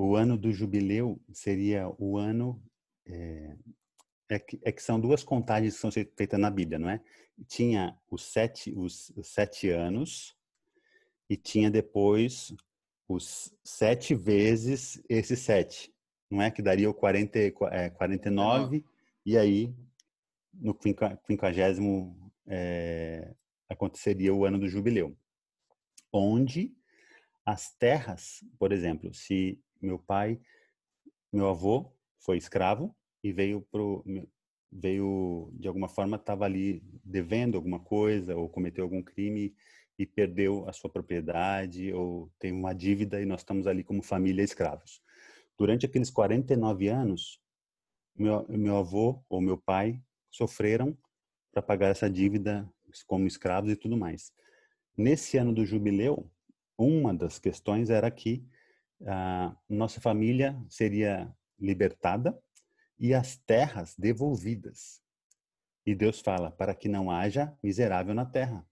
[0.00, 2.62] o ano do jubileu seria o ano.
[3.06, 3.56] É,
[4.30, 7.00] é, que, é que são duas contagens que são feitas na Bíblia, não é?
[7.48, 10.36] Tinha os sete, os, os sete anos
[11.28, 12.54] e tinha depois
[13.08, 15.92] os sete vezes esses sete.
[16.30, 17.38] Não é que daria o 40,
[17.72, 18.84] é, 49
[19.26, 19.74] e aí
[20.54, 23.34] no quinquagésimo é,
[23.68, 25.16] aconteceria o ano do jubileu
[26.12, 26.74] onde
[27.44, 30.40] as terras, por exemplo, se meu pai,
[31.32, 34.04] meu avô foi escravo e veio pro
[34.72, 39.52] veio de alguma forma estava ali devendo alguma coisa ou cometeu algum crime
[39.98, 44.42] e perdeu a sua propriedade ou tem uma dívida e nós estamos ali como família
[44.42, 45.02] escravos.
[45.58, 47.40] Durante aqueles 49 anos,
[48.16, 50.96] meu, meu avô ou meu pai sofreram
[51.52, 52.66] para pagar essa dívida
[53.06, 54.32] como escravos e tudo mais.
[54.96, 56.30] Nesse ano do jubileu,
[56.78, 58.44] uma das questões era que
[59.06, 62.38] a nossa família seria libertada
[62.98, 65.00] e as terras devolvidas.
[65.86, 68.66] E Deus fala para que não haja miserável na terra.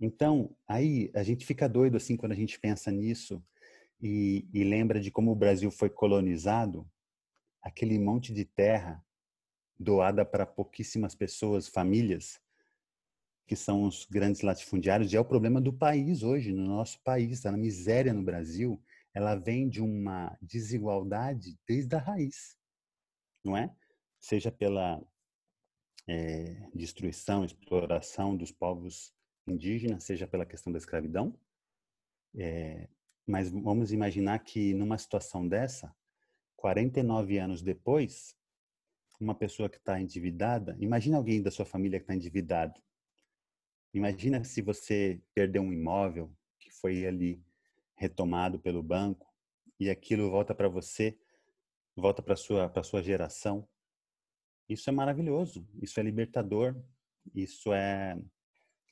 [0.00, 3.42] Então, aí a gente fica doido assim quando a gente pensa nisso
[4.00, 6.88] e, e lembra de como o Brasil foi colonizado,
[7.60, 9.04] aquele monte de terra
[9.78, 12.40] doada para pouquíssimas pessoas, famílias,
[13.46, 17.46] que são os grandes latifundiários, e é o problema do país hoje, no nosso país,
[17.46, 18.80] a miséria no Brasil,
[19.18, 22.56] ela vem de uma desigualdade desde a raiz,
[23.44, 23.74] não é?
[24.20, 25.04] Seja pela
[26.06, 29.12] é, destruição, exploração dos povos
[29.44, 31.36] indígenas, seja pela questão da escravidão.
[32.36, 32.88] É,
[33.26, 35.92] mas vamos imaginar que numa situação dessa,
[36.56, 38.36] 49 anos depois,
[39.20, 42.80] uma pessoa que está endividada, imagina alguém da sua família que está endividado,
[43.94, 47.42] Imagina se você perdeu um imóvel que foi ali
[47.98, 49.26] retomado pelo banco
[49.78, 51.18] e aquilo volta para você,
[51.96, 53.68] volta para sua para sua geração.
[54.68, 56.76] Isso é maravilhoso, isso é libertador,
[57.34, 58.18] isso é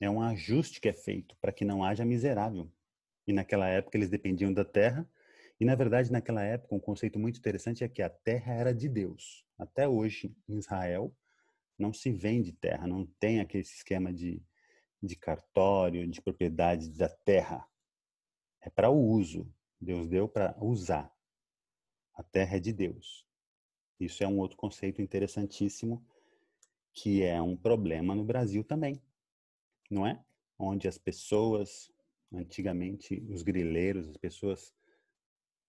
[0.01, 2.71] é um ajuste que é feito para que não haja miserável.
[3.27, 5.09] E naquela época eles dependiam da terra,
[5.59, 8.89] e na verdade naquela época um conceito muito interessante é que a terra era de
[8.89, 9.45] Deus.
[9.59, 11.15] Até hoje em Israel
[11.79, 14.43] não se vende terra, não tem aquele esquema de
[15.03, 17.67] de cartório, de propriedade da terra.
[18.67, 19.49] É para o uso.
[19.81, 21.15] Deus deu para usar.
[22.13, 23.25] A terra é de Deus.
[24.01, 26.05] Isso é um outro conceito interessantíssimo
[26.93, 29.01] que é um problema no Brasil também,
[29.91, 30.25] não é?
[30.59, 31.93] Onde as pessoas,
[32.33, 34.75] antigamente, os grileiros, as pessoas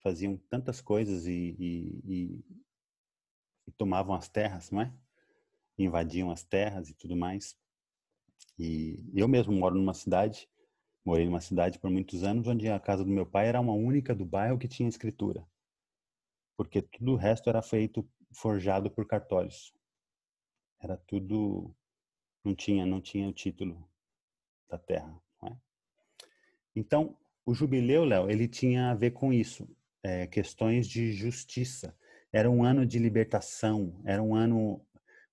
[0.01, 2.45] faziam tantas coisas e, e, e,
[3.67, 4.93] e tomavam as terras, não é?
[5.77, 7.57] Invadiam as terras e tudo mais.
[8.57, 10.49] E eu mesmo moro numa cidade,
[11.07, 14.13] morei numa cidade por muitos anos, onde a casa do meu pai era uma única
[14.13, 15.41] do bairro que tinha escritura.
[16.57, 19.73] Porque tudo o resto era feito, forjado por cartórios.
[20.81, 21.73] Era tudo
[22.43, 23.87] não tinha não tinha o título
[24.69, 25.55] da terra, é?
[26.75, 27.15] Então,
[27.45, 29.65] o jubileu, Léo, ele tinha a ver com isso,
[30.03, 31.95] é, questões de justiça.
[32.33, 34.85] Era um ano de libertação, era um ano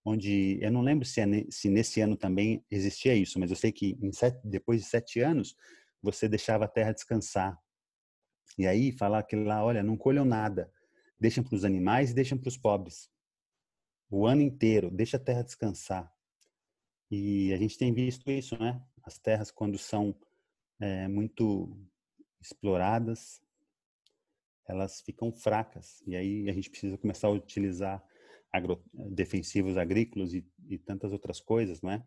[0.05, 3.73] onde eu não lembro se, é, se nesse ano também existia isso, mas eu sei
[3.73, 5.57] que sete, depois de sete anos
[6.03, 7.59] você deixava a terra descansar.
[8.59, 10.71] E aí falar aquilo lá, olha, não colham nada,
[11.19, 13.11] deixam para os animais e deixam para os pobres.
[14.11, 16.12] O ano inteiro, deixa a terra descansar.
[17.11, 18.83] E a gente tem visto isso, né?
[19.03, 20.14] As terras quando são
[20.79, 21.77] é, muito
[22.40, 23.40] exploradas,
[24.67, 26.03] elas ficam fracas.
[26.07, 28.05] E aí a gente precisa começar a utilizar
[28.55, 32.07] agro, defensivos agrícolas e, e tantas outras coisas, não é?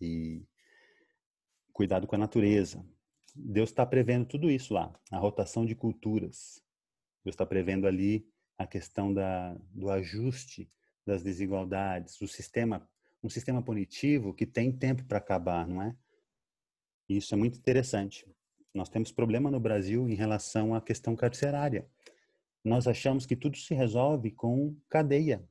[0.00, 0.46] E
[1.72, 2.86] cuidado com a natureza.
[3.34, 6.62] Deus está prevendo tudo isso lá, a rotação de culturas.
[7.24, 8.24] Deus está prevendo ali
[8.56, 10.70] a questão da, do ajuste
[11.04, 12.88] das desigualdades, o sistema,
[13.20, 15.96] um sistema punitivo que tem tempo para acabar, não é?
[17.08, 18.24] Isso é muito interessante.
[18.72, 21.88] Nós temos problema no Brasil em relação à questão carcerária
[22.64, 25.44] nós achamos que tudo se resolve com cadeia.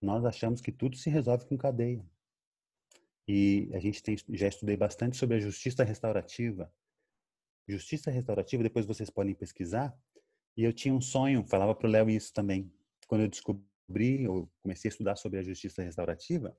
[0.00, 2.04] Nós achamos que tudo se resolve com cadeia.
[3.26, 6.72] E a gente tem, já estudei bastante sobre a justiça restaurativa.
[7.66, 9.96] Justiça restaurativa, depois vocês podem pesquisar.
[10.56, 12.72] E eu tinha um sonho, falava para o Léo isso também.
[13.06, 16.56] Quando eu descobri, eu comecei a estudar sobre a justiça restaurativa,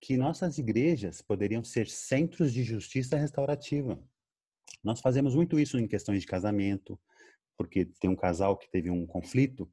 [0.00, 4.00] que nossas igrejas poderiam ser centros de justiça restaurativa.
[4.82, 6.98] Nós fazemos muito isso em questões de casamento,
[7.58, 9.70] porque tem um casal que teve um conflito,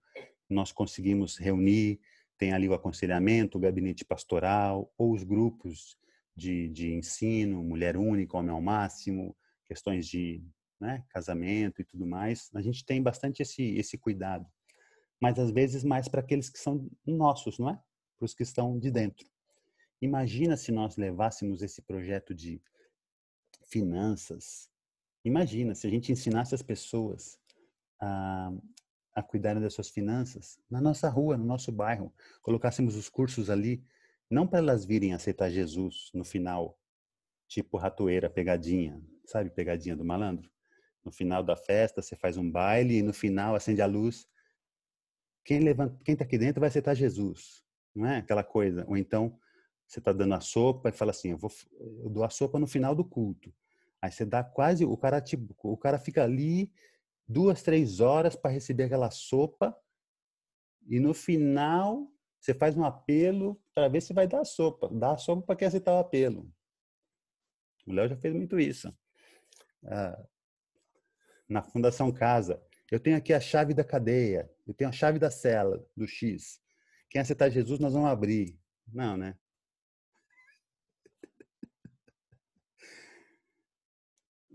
[0.49, 2.01] nós conseguimos reunir,
[2.37, 5.97] tem ali o aconselhamento, o gabinete pastoral, ou os grupos
[6.35, 10.43] de, de ensino, mulher única, homem ao máximo, questões de
[10.79, 12.49] né, casamento e tudo mais.
[12.53, 14.45] A gente tem bastante esse, esse cuidado,
[15.21, 17.79] mas às vezes mais para aqueles que são nossos, não é?
[18.17, 19.25] Para os que estão de dentro.
[20.01, 22.61] Imagina se nós levássemos esse projeto de
[23.63, 24.69] finanças.
[25.23, 27.39] Imagina se a gente ensinasse as pessoas
[27.99, 28.51] a,
[29.13, 32.13] a cuidarem das suas finanças na nossa rua, no nosso bairro.
[32.41, 33.83] Colocássemos os cursos ali,
[34.29, 36.77] não para elas virem aceitar Jesus no final,
[37.47, 40.49] tipo ratoeira, pegadinha, sabe, pegadinha do malandro?
[41.03, 44.27] No final da festa, você faz um baile e no final acende a luz.
[45.43, 48.83] Quem levanta, quem está aqui dentro vai aceitar Jesus, não é aquela coisa.
[48.87, 49.39] Ou então
[49.87, 52.67] você está dando a sopa e fala assim, eu, vou, eu dou a sopa no
[52.67, 53.53] final do culto.
[54.01, 56.71] Aí você dá quase, o cara tipo, o cara fica ali
[57.27, 59.75] duas, três horas para receber aquela sopa
[60.87, 64.87] e no final você faz um apelo para ver se vai dar sopa.
[64.91, 66.51] Dá a sopa para quem aceitar o apelo.
[67.87, 68.95] O Léo já fez muito isso.
[69.83, 70.25] Ah,
[71.49, 72.61] na Fundação Casa,
[72.91, 76.59] eu tenho aqui a chave da cadeia, eu tenho a chave da cela, do X.
[77.09, 78.59] Quem aceitar Jesus, nós vamos abrir.
[78.87, 79.37] Não, né?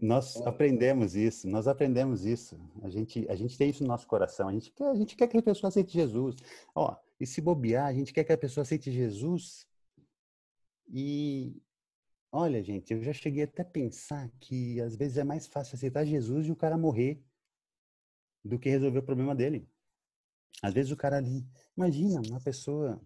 [0.01, 2.59] Nós aprendemos isso, nós aprendemos isso.
[2.83, 4.49] A gente, a gente tem isso no nosso coração.
[4.49, 6.37] A gente quer, a gente quer que a pessoa aceite Jesus.
[6.75, 9.67] Ó, e se bobear, a gente quer que a pessoa aceite Jesus.
[10.89, 11.55] E
[12.33, 16.07] olha, gente, eu já cheguei até a pensar que às vezes é mais fácil aceitar
[16.07, 17.23] Jesus e o cara morrer
[18.43, 19.69] do que resolver o problema dele.
[20.63, 22.99] Às vezes o cara ali, imagina uma pessoa,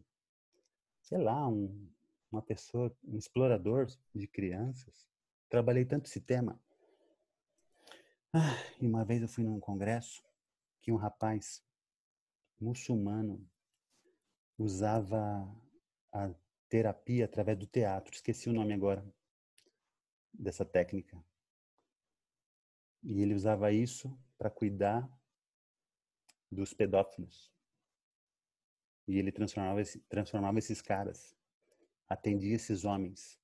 [1.02, 1.90] sei lá, um,
[2.30, 5.08] uma pessoa, um explorador de crianças.
[5.48, 6.60] Trabalhei tanto esse tema
[8.34, 10.22] ah, e uma vez eu fui num congresso
[10.82, 11.64] que um rapaz
[12.60, 13.48] muçulmano
[14.58, 15.48] usava
[16.12, 16.34] a
[16.68, 18.12] terapia através do teatro.
[18.12, 19.06] Esqueci o nome agora
[20.32, 21.22] dessa técnica.
[23.04, 25.08] E ele usava isso para cuidar
[26.50, 27.52] dos pedófilos.
[29.06, 31.36] E ele transformava, transformava esses caras,
[32.08, 33.38] atendia esses homens.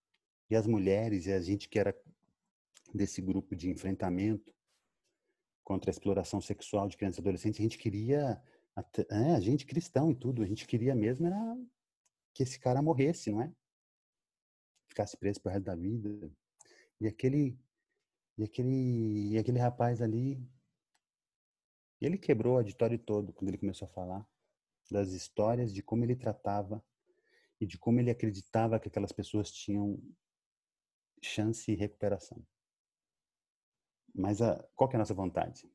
[0.49, 1.95] E as mulheres e a gente que era
[2.93, 4.53] desse grupo de enfrentamento,
[5.71, 8.43] contra a exploração sexual de crianças e adolescentes, a gente queria,
[9.09, 11.57] é, a gente cristão e tudo, a gente queria mesmo era
[12.35, 13.55] que esse cara morresse, não é?
[14.89, 16.29] Ficasse preso pro resto da vida.
[17.01, 17.57] E aquele,
[18.37, 20.45] e aquele, e aquele rapaz ali,
[22.01, 24.29] ele quebrou o auditório todo quando ele começou a falar
[24.91, 26.85] das histórias de como ele tratava
[27.61, 30.03] e de como ele acreditava que aquelas pessoas tinham
[31.23, 32.45] chance e recuperação.
[34.15, 35.71] Mas a, qual que é a nossa vontade?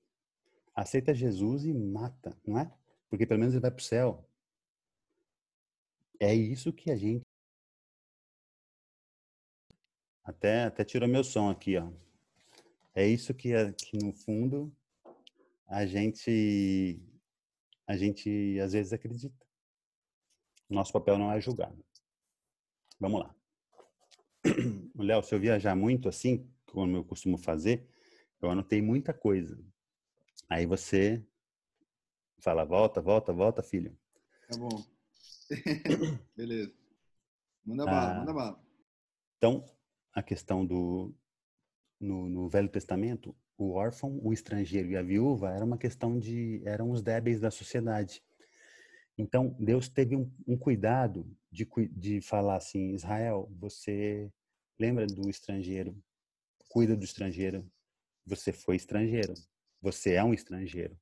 [0.73, 2.71] Aceita Jesus e mata, não é?
[3.09, 4.29] Porque pelo menos ele vai para o céu.
[6.19, 7.23] É isso que a gente.
[10.23, 11.91] Até, até tirou meu som aqui, ó.
[12.93, 14.75] É isso que, que no fundo
[15.67, 16.99] a gente
[17.87, 19.45] a gente às vezes acredita.
[20.69, 21.73] Nosso papel não é julgar.
[22.99, 23.35] Vamos lá.
[24.95, 27.87] Léo, se eu viajar muito assim, como eu costumo fazer,
[28.45, 29.57] eu anotei muita coisa.
[30.49, 31.25] Aí você
[32.39, 33.97] fala, volta, volta, volta, filho.
[34.47, 34.83] Tá bom.
[36.35, 36.73] Beleza.
[37.65, 38.63] Manda bala, ah, manda bala.
[39.37, 39.65] Então,
[40.13, 41.13] a questão do
[41.99, 46.61] no, no, Velho Testamento, o órfão, o estrangeiro e a viúva era uma questão de
[46.65, 48.23] eram os débeis da sociedade.
[49.17, 54.29] Então, Deus teve um, um cuidado de, de falar assim, Israel, você
[54.77, 55.97] lembra do estrangeiro,
[56.69, 57.65] cuida do estrangeiro,
[58.25, 59.33] você foi estrangeiro,
[59.81, 60.99] você é um estrangeiro.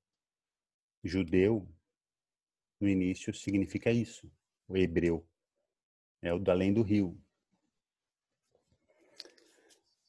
[1.04, 1.68] Judeu,
[2.80, 4.32] no início, significa isso,
[4.68, 5.26] o hebreu,
[6.22, 7.18] é o do além do rio.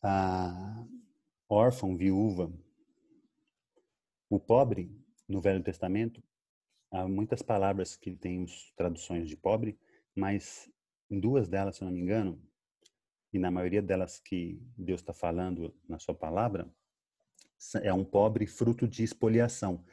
[0.02, 0.86] A
[1.48, 2.52] órfão, viúva,
[4.28, 4.90] o pobre,
[5.28, 6.22] no Velho Testamento,
[6.90, 8.44] há muitas palavras que têm
[8.76, 9.78] traduções de pobre,
[10.14, 10.70] mas
[11.10, 12.40] em duas delas, se eu não me engano,
[13.32, 16.72] e na maioria delas que Deus está falando na sua palavra,
[17.82, 19.84] é um pobre fruto de expoliação,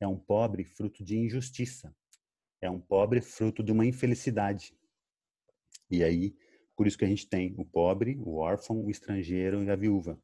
[0.00, 1.94] é um pobre fruto de injustiça,
[2.60, 4.76] é um pobre fruto de uma infelicidade.
[5.90, 6.36] E aí,
[6.76, 10.20] por isso que a gente tem o pobre, o órfão, o estrangeiro e a viúva.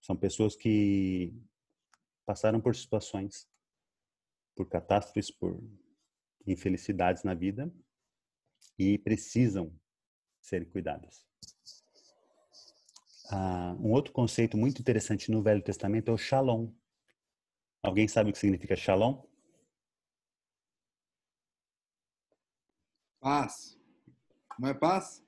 [0.00, 1.32] São pessoas que
[2.26, 3.48] passaram por situações
[4.58, 5.62] por catástrofes, por
[6.44, 7.72] infelicidades na vida
[8.76, 9.72] e precisam
[10.40, 11.27] ser cuidadas.
[13.30, 16.72] Ah, um outro conceito muito interessante no Velho Testamento é o shalom.
[17.82, 19.22] Alguém sabe o que significa shalom?
[23.20, 23.78] Paz.
[24.58, 25.22] Não é paz?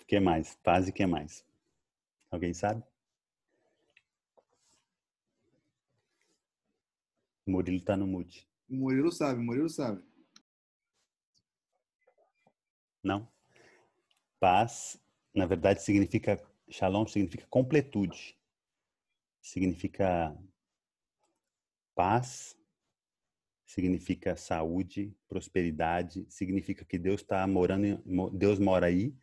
[0.00, 0.54] O que mais?
[0.62, 1.44] Paz e o que mais?
[2.30, 2.84] Alguém sabe?
[7.44, 8.48] O Murilo tá no mute.
[8.68, 10.04] O Murilo sabe, o Murilo sabe.
[13.02, 13.28] Não.
[14.38, 15.00] Paz,
[15.36, 16.42] na verdade, significa.
[16.68, 18.36] Shalom significa completude.
[19.40, 20.36] Significa
[21.94, 22.58] paz,
[23.64, 29.14] significa saúde, prosperidade, significa que Deus está morando, Deus mora aí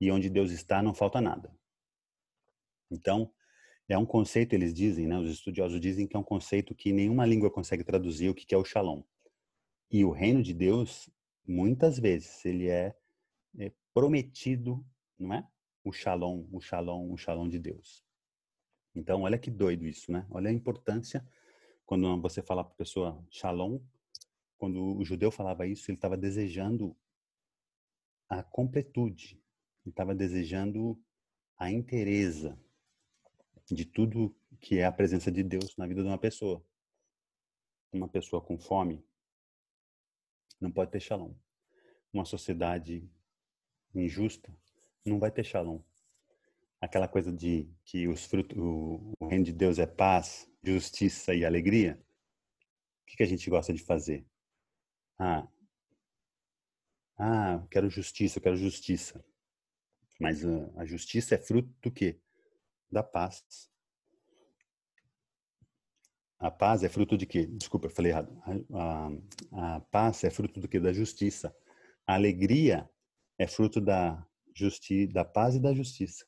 [0.00, 1.54] e onde Deus está não falta nada.
[2.90, 3.30] Então,
[3.88, 7.26] é um conceito, eles dizem, né, os estudiosos dizem que é um conceito que nenhuma
[7.26, 9.02] língua consegue traduzir o que é o shalom.
[9.90, 11.10] E o reino de Deus,
[11.46, 12.94] muitas vezes, ele é,
[13.58, 14.84] é prometido,
[15.18, 15.48] não é?
[15.84, 18.04] O shalom, o shalom, o shalom de Deus.
[18.94, 20.26] Então, olha que doido isso, né?
[20.30, 21.26] Olha a importância
[21.86, 23.80] quando você fala para a pessoa shalom,
[24.58, 26.96] quando o judeu falava isso, ele estava desejando
[28.28, 29.40] a completude,
[29.84, 31.00] ele estava desejando
[31.56, 32.60] a inteireza,
[33.70, 36.64] de tudo que é a presença de Deus na vida de uma pessoa.
[37.92, 39.04] Uma pessoa com fome
[40.60, 41.34] não pode ter shalom.
[42.12, 43.08] Uma sociedade
[43.94, 44.54] injusta
[45.08, 45.80] não vai ter shalom.
[46.80, 51.44] Aquela coisa de que os frutos, o, o reino de Deus é paz, justiça e
[51.44, 52.00] alegria.
[53.02, 54.24] O que, que a gente gosta de fazer?
[55.18, 55.48] Ah,
[57.16, 59.24] ah, quero justiça, eu quero justiça.
[60.20, 62.20] Mas a, a justiça é fruto do quê?
[62.90, 63.44] da paz.
[66.38, 67.46] A paz é fruto de quê?
[67.46, 68.40] Desculpa, eu falei errado.
[68.72, 69.08] A,
[69.52, 70.78] a, a paz é fruto do quê?
[70.78, 71.54] Da justiça.
[72.06, 72.88] A alegria
[73.36, 74.24] é fruto da
[74.58, 76.26] justiça, da paz e da justiça.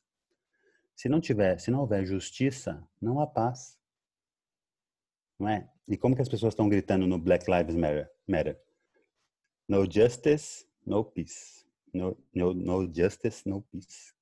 [0.95, 3.77] Se não tiver, se não houver justiça, não há paz.
[5.39, 5.69] Não é?
[5.87, 7.75] E como que as pessoas estão gritando no Black Lives
[8.27, 8.61] Matter?
[9.67, 11.65] No justice, no peace.
[11.93, 14.13] No, no, no justice, no peace.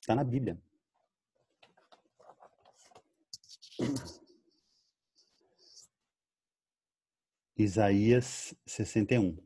[0.00, 0.60] Está na Bíblia.
[7.56, 9.36] Isaías 61,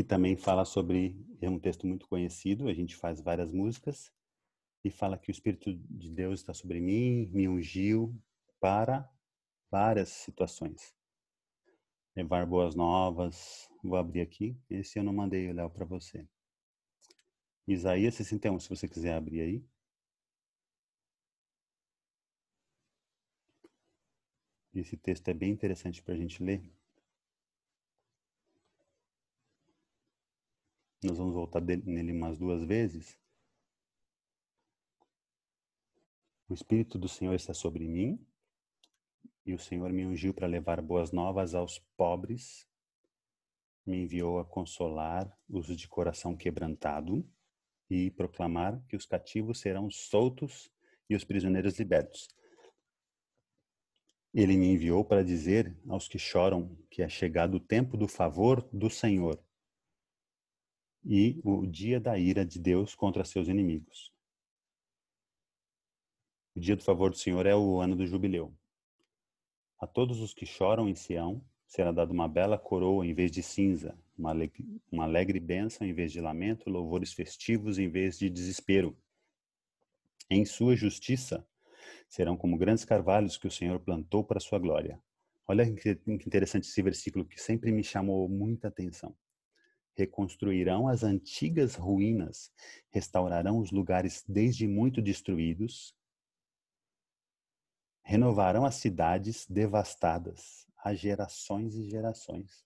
[0.00, 4.10] que também fala sobre, é um texto muito conhecido, a gente faz várias músicas,
[4.82, 8.18] e fala que o Espírito de Deus está sobre mim, me ungiu
[8.58, 9.06] para
[9.70, 10.96] várias situações.
[12.16, 16.26] Levar boas novas, vou abrir aqui, esse eu não mandei, Léo, para você.
[17.68, 19.64] Isaías 61, se você quiser abrir aí.
[24.72, 26.79] Esse texto é bem interessante para a gente ler.
[31.02, 33.18] Nós vamos voltar nele umas duas vezes.
[36.46, 38.22] O Espírito do Senhor está sobre mim,
[39.46, 42.68] e o Senhor me ungiu para levar boas novas aos pobres,
[43.86, 47.26] me enviou a consolar os de coração quebrantado
[47.88, 50.70] e proclamar que os cativos serão soltos
[51.08, 52.28] e os prisioneiros libertos
[54.32, 58.62] Ele me enviou para dizer aos que choram que é chegado o tempo do favor
[58.72, 59.42] do Senhor
[61.04, 64.12] e o dia da ira de Deus contra seus inimigos.
[66.54, 68.52] O dia do favor do Senhor é o ano do jubileu.
[69.78, 73.42] A todos os que choram em Sião será dada uma bela coroa em vez de
[73.42, 78.28] cinza, uma alegre, uma alegre bênção em vez de lamento, louvores festivos em vez de
[78.28, 78.96] desespero.
[80.28, 81.46] Em sua justiça
[82.08, 85.00] serão como grandes carvalhos que o Senhor plantou para sua glória.
[85.46, 89.16] Olha que interessante esse versículo que sempre me chamou muita atenção.
[90.00, 92.50] Reconstruirão as antigas ruínas,
[92.88, 95.94] restaurarão os lugares desde muito destruídos,
[98.02, 102.64] renovarão as cidades devastadas há gerações e gerações.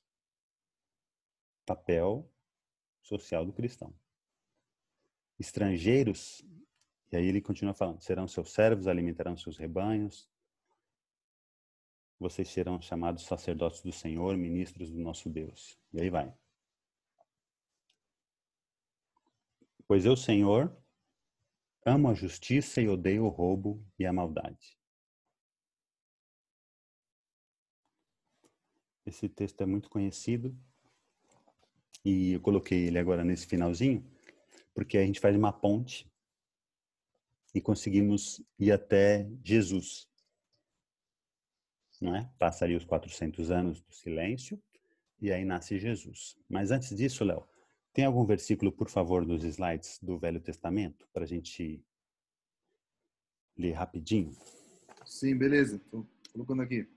[1.66, 2.30] Papel
[3.02, 3.92] social do cristão.
[5.36, 6.40] Estrangeiros,
[7.10, 10.30] e aí ele continua falando, serão seus servos, alimentarão seus rebanhos.
[12.16, 15.76] Vocês serão chamados sacerdotes do Senhor, ministros do nosso Deus.
[15.92, 16.32] E aí vai.
[19.86, 20.74] Pois eu, Senhor,
[21.84, 24.78] amo a justiça e odeio o roubo e a maldade.
[29.04, 30.56] Esse texto é muito conhecido
[32.02, 34.02] e eu coloquei ele agora nesse finalzinho,
[34.72, 36.10] porque a gente faz uma ponte
[37.54, 40.08] e conseguimos ir até Jesus.
[42.00, 42.30] Não é?
[42.38, 44.60] Passa os 400 anos do silêncio
[45.20, 46.38] e aí nasce Jesus.
[46.48, 47.46] Mas antes disso, Léo,
[47.94, 51.80] tem algum versículo, por favor, dos slides do Velho Testamento para a gente
[53.56, 54.32] ler rapidinho?
[55.06, 55.76] Sim, beleza.
[55.76, 56.88] Estou colocando aqui.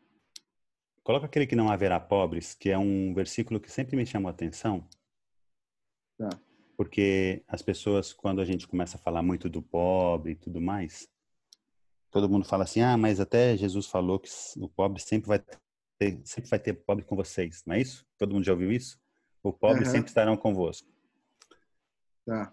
[1.03, 4.31] Coloca aquele que não haverá pobres, que é um versículo que sempre me chamou a
[4.31, 4.85] atenção.
[6.17, 6.29] Tá.
[6.75, 11.07] Porque as pessoas, quando a gente começa a falar muito do pobre e tudo mais,
[12.09, 15.39] todo mundo fala assim: ah, mas até Jesus falou que o pobre sempre vai
[15.99, 18.03] ter, sempre vai ter pobre com vocês, não é isso?
[18.17, 18.99] Todo mundo já ouviu isso?
[19.43, 19.91] O pobre uhum.
[19.91, 20.87] sempre estarão convosco.
[22.25, 22.51] Tá.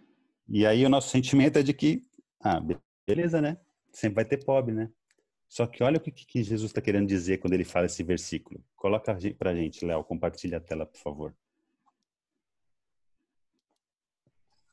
[0.49, 2.07] E aí o nosso sentimento é de que,
[2.41, 2.61] ah,
[3.07, 3.59] beleza, né?
[3.93, 4.91] Sempre vai ter pobre, né?
[5.49, 8.63] Só que olha o que, que Jesus está querendo dizer quando ele fala esse versículo.
[8.75, 10.05] Coloca para a gente, Léo.
[10.05, 11.35] Compartilha a tela, por favor.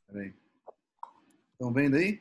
[0.07, 0.33] Peraí.
[1.53, 2.19] Estão vendo aí?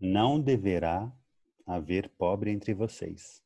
[0.00, 1.12] Não deverá
[1.66, 3.42] haver pobre entre vocês,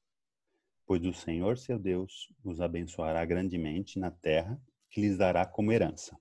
[0.88, 4.58] pois o Senhor seu Deus os abençoará grandemente na terra
[4.90, 6.18] que lhes dará como herança.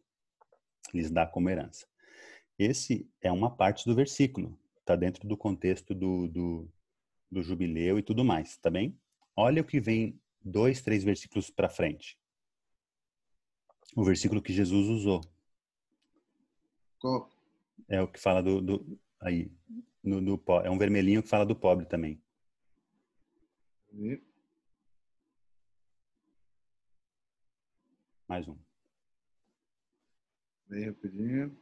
[0.94, 1.88] Lhes dá como herança.
[2.60, 6.70] Esse é uma parte do versículo está dentro do contexto do, do,
[7.30, 8.98] do, jubileu e tudo mais, tá bem?
[9.36, 12.18] Olha o que vem dois, três versículos para frente.
[13.96, 15.22] O versículo que Jesus usou.
[17.00, 17.30] Qual?
[17.90, 19.52] É o que fala do, do aí
[20.02, 22.22] no, no, é um vermelhinho que fala do pobre também.
[23.94, 24.22] E?
[28.28, 28.58] Mais um.
[30.68, 31.58] Bem rapidinho.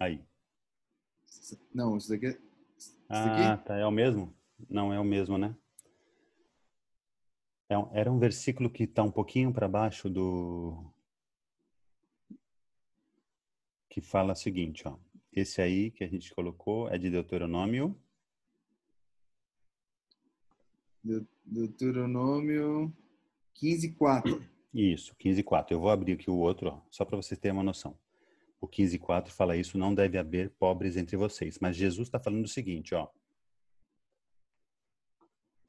[0.00, 0.20] Aí.
[1.72, 2.38] Não, isso daqui é.
[3.08, 3.76] ah, tá.
[3.76, 4.34] É o mesmo?
[4.68, 5.56] Não é o mesmo, né?
[7.68, 10.92] É um, era um versículo que está um pouquinho para baixo do.
[13.88, 14.98] Que fala o seguinte, ó.
[15.32, 17.96] Esse aí que a gente colocou é de Deuteronômio.
[21.44, 22.92] Deuteronômio
[23.58, 24.44] 15, 4.
[24.72, 25.74] Isso, 15, 4.
[25.74, 27.96] Eu vou abrir aqui o outro, ó, só para você ter uma noção
[28.60, 31.58] o 15.4 fala isso, não deve haver pobres entre vocês.
[31.60, 33.08] Mas Jesus está falando o seguinte, ó.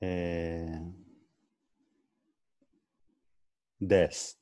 [0.01, 0.81] É...
[3.79, 4.39] 10.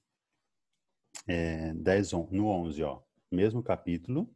[1.28, 3.02] É, 10 no 11, ó.
[3.30, 4.34] Mesmo capítulo,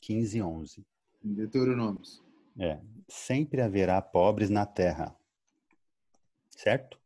[0.00, 0.86] 15 e 11.
[1.22, 2.22] Deuteronômios.
[2.58, 2.80] É.
[3.08, 5.16] Sempre haverá pobres na terra.
[6.50, 7.00] Certo?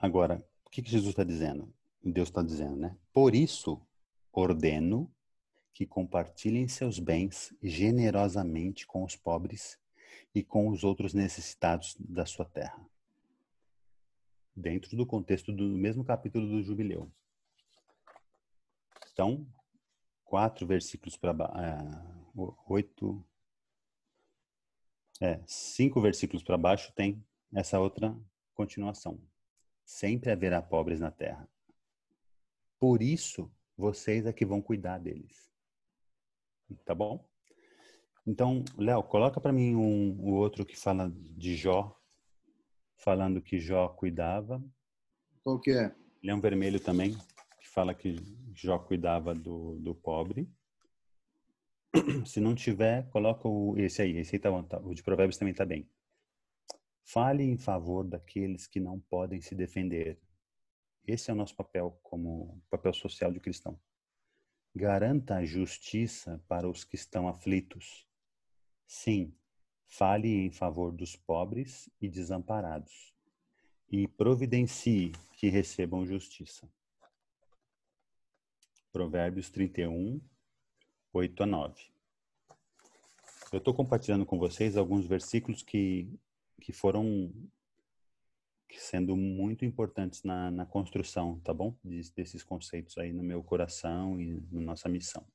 [0.00, 1.72] Agora, o que, que Jesus está dizendo?
[2.02, 2.96] Deus está dizendo, né?
[3.12, 3.80] Por isso,
[4.32, 5.12] Ordeno
[5.72, 9.78] que compartilhem seus bens generosamente com os pobres
[10.34, 12.84] e com os outros necessitados da sua terra.
[14.54, 17.10] Dentro do contexto do mesmo capítulo do jubileu.
[19.12, 19.46] Então,
[20.24, 23.24] quatro versículos para é, oito,
[25.20, 27.22] é, cinco versículos para baixo tem
[27.52, 28.16] essa outra
[28.54, 29.20] continuação.
[29.90, 31.48] Sempre haverá pobres na terra.
[32.78, 35.50] Por isso vocês é que vão cuidar deles.
[36.84, 37.28] Tá bom?
[38.24, 42.00] Então, Léo, coloca para mim um, o outro que fala de Jó,
[42.98, 44.62] falando que Jó cuidava.
[45.42, 45.92] Qual que é?
[46.22, 47.16] Leão Vermelho também,
[47.58, 48.14] que fala que
[48.54, 50.48] Jó cuidava do, do pobre.
[52.24, 54.16] Se não tiver, coloca o, esse aí.
[54.18, 55.90] Esse aí tá, tá, o de Provérbios também está bem.
[57.02, 60.20] Fale em favor daqueles que não podem se defender.
[61.06, 63.78] Esse é o nosso papel como papel social de cristão.
[64.74, 68.06] Garanta a justiça para os que estão aflitos.
[68.86, 69.34] Sim,
[69.88, 73.12] fale em favor dos pobres e desamparados.
[73.90, 76.70] E providencie que recebam justiça.
[78.92, 80.20] Provérbios 31,
[81.12, 81.90] 8 a 9.
[83.52, 86.08] Eu estou compartilhando com vocês alguns versículos que,
[86.60, 87.32] que foram
[88.72, 91.74] sendo muito importantes na, na construção, tá bom?
[91.82, 95.26] desses conceitos aí no meu coração e na nossa missão.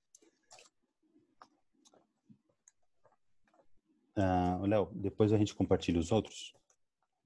[4.15, 6.55] Uh, Léo, depois a gente compartilha os outros.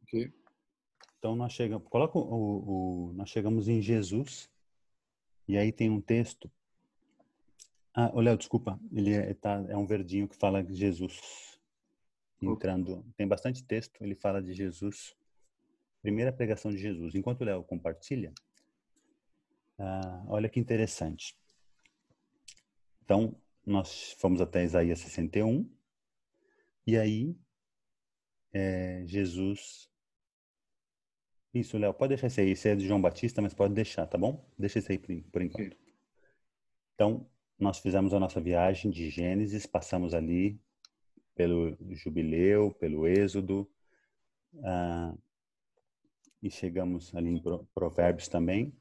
[0.02, 0.34] Ok.
[1.20, 4.50] Então nós chegamos, coloca o, o, nós chegamos em Jesus
[5.48, 6.50] e aí tem um texto
[7.94, 11.20] ah, Léo, desculpa, ele é, tá, é um verdinho que fala de Jesus
[12.42, 13.06] entrando.
[13.16, 15.16] Tem bastante texto, ele fala de Jesus.
[16.02, 17.16] Primeira pregação de Jesus.
[17.16, 18.34] Enquanto o Léo compartilha,
[19.78, 21.36] ah, olha que interessante.
[23.04, 23.36] Então,
[23.66, 25.70] nós fomos até Isaías 61,
[26.86, 27.36] e aí
[28.54, 29.90] é, Jesus.
[31.54, 32.52] Isso, Léo, pode deixar esse aí.
[32.52, 34.48] Esse é de João Batista, mas pode deixar, tá bom?
[34.58, 35.78] Deixa esse aí por, por enquanto.
[36.94, 37.28] Então,
[37.58, 40.62] nós fizemos a nossa viagem de Gênesis, passamos ali
[41.40, 43.62] pelo Jubileu, pelo Êxodo,
[44.56, 45.18] uh,
[46.44, 47.42] e chegamos ali em
[47.74, 48.78] Provérbios também,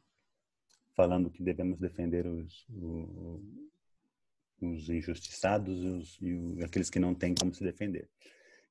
[0.97, 3.71] falando que devemos defender os, os,
[4.61, 8.11] os injustiçados os, e aqueles que não têm como se defender.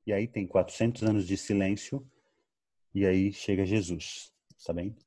[0.06, 2.06] E aí tem 400 anos de silêncio,
[2.94, 4.34] e aí chega Jesus,
[4.66, 4.98] tá bem?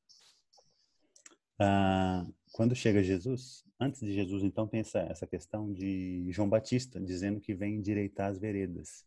[1.61, 7.01] Uh, quando chega Jesus, antes de Jesus, então, tem essa, essa questão de João Batista,
[7.01, 9.07] dizendo que vem endireitar as veredas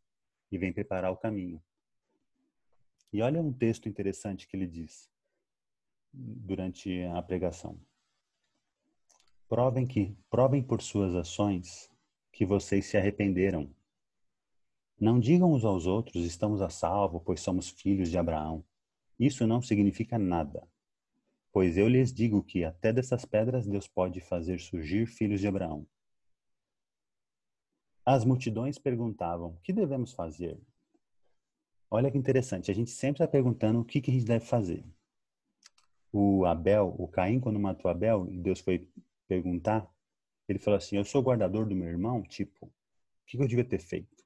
[0.52, 1.62] e vem preparar o caminho.
[3.12, 5.08] E olha um texto interessante que ele diz
[6.12, 7.80] durante a pregação.
[9.48, 11.90] Provem que, provem por suas ações
[12.32, 13.70] que vocês se arrependeram.
[15.00, 18.66] Não digam uns aos outros, estamos a salvo, pois somos filhos de Abraão.
[19.20, 20.68] Isso não significa nada.
[21.54, 25.86] Pois eu lhes digo que até dessas pedras Deus pode fazer surgir filhos de Abraão.
[28.04, 30.60] As multidões perguntavam: que devemos fazer?
[31.92, 34.84] Olha que interessante, a gente sempre está perguntando o que, que a gente deve fazer.
[36.12, 38.88] O Abel, o Caim, quando matou Abel, e Deus foi
[39.28, 39.88] perguntar,
[40.50, 42.24] ele falou assim: Eu sou guardador do meu irmão?
[42.24, 42.72] Tipo, o
[43.28, 44.24] que, que eu devia ter feito?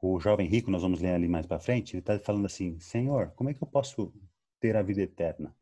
[0.00, 3.30] O jovem rico, nós vamos ler ali mais para frente, ele está falando assim: Senhor,
[3.36, 4.12] como é que eu posso
[4.62, 5.54] ter a vida eterna?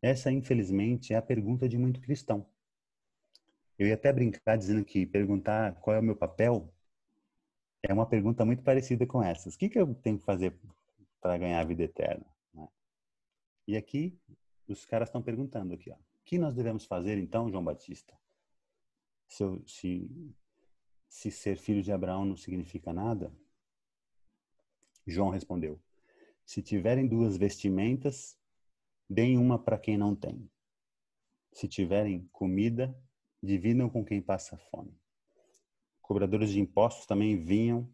[0.00, 2.48] Essa, infelizmente, é a pergunta de muito cristão.
[3.78, 6.72] Eu ia até brincar dizendo que perguntar qual é o meu papel
[7.82, 9.54] é uma pergunta muito parecida com essas.
[9.54, 10.56] O que, que eu tenho que fazer
[11.20, 12.24] para ganhar a vida eterna?
[12.54, 12.68] Né?
[13.66, 14.18] E aqui,
[14.66, 18.16] os caras estão perguntando aqui, ó, o que nós devemos fazer então, João Batista?
[19.28, 20.08] Se, eu, se,
[21.08, 23.32] se ser filho de Abraão não significa nada?
[25.06, 25.80] João respondeu:
[26.44, 28.36] se tiverem duas vestimentas,
[29.08, 30.48] deem uma para quem não tem.
[31.52, 32.94] Se tiverem comida,
[33.42, 34.96] dividam com quem passa fome.
[36.00, 37.88] Cobradores de impostos também vinham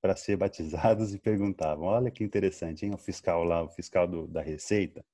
[0.00, 2.94] para ser batizados e perguntavam: Olha que interessante, hein?
[2.94, 5.04] O fiscal lá, o fiscal do, da Receita,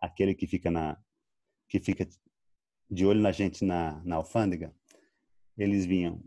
[0.00, 0.96] aquele que fica na
[1.68, 2.06] que fica
[2.90, 4.74] de olho na gente na, na alfândega,
[5.56, 6.22] eles vinham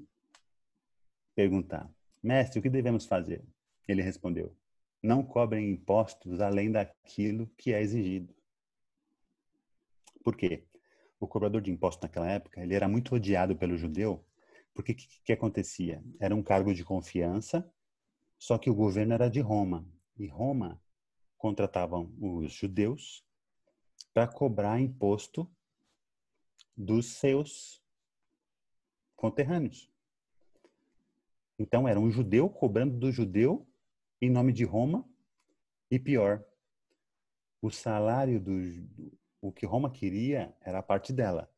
[1.36, 1.90] perguntar:
[2.22, 3.44] Mestre, o que devemos fazer?
[3.88, 4.56] Ele respondeu:
[5.02, 8.34] não cobrem impostos além daquilo que é exigido.
[10.24, 10.66] Por quê?
[11.20, 14.24] O cobrador de impostos naquela época, ele era muito odiado pelo judeu,
[14.74, 16.04] porque o que, que acontecia?
[16.20, 17.70] Era um cargo de confiança,
[18.38, 19.88] só que o governo era de Roma.
[20.18, 20.82] E Roma
[21.38, 23.24] contratavam os judeus
[24.14, 25.50] para cobrar imposto
[26.76, 27.82] dos seus
[29.16, 29.92] conterrâneos.
[31.58, 33.68] Então era um judeu cobrando do judeu
[34.22, 35.08] em nome de Roma
[35.90, 36.44] e pior,
[37.62, 38.52] o salário do
[39.42, 41.50] o que Roma queria era a parte dela.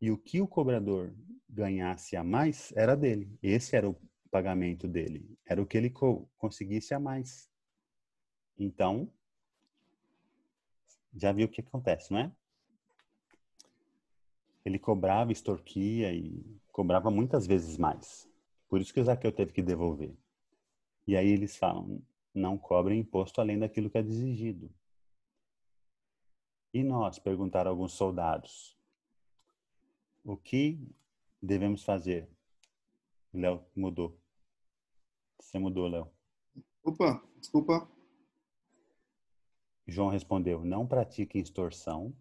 [0.00, 1.14] E o que o cobrador
[1.48, 3.38] ganhasse a mais era dele.
[3.42, 3.96] Esse era o
[4.30, 5.38] pagamento dele.
[5.44, 7.50] Era o que ele co conseguisse a mais.
[8.58, 9.10] Então,
[11.14, 12.32] já viu o que acontece, não é?
[14.64, 18.28] Ele cobrava, extorquia e cobrava muitas vezes mais.
[18.68, 20.14] Por isso que o Zaqueu teve que devolver.
[21.06, 22.02] E aí eles falam,
[22.34, 24.70] não cobrem imposto além daquilo que é exigido.
[26.72, 28.76] E nós, perguntaram alguns soldados,
[30.24, 30.78] o que
[31.42, 32.28] devemos fazer?
[33.32, 34.16] Léo mudou.
[35.40, 36.08] Você mudou, Léo.
[36.84, 37.88] Opa, desculpa.
[39.86, 42.14] João respondeu: Não pratiquem extorsão,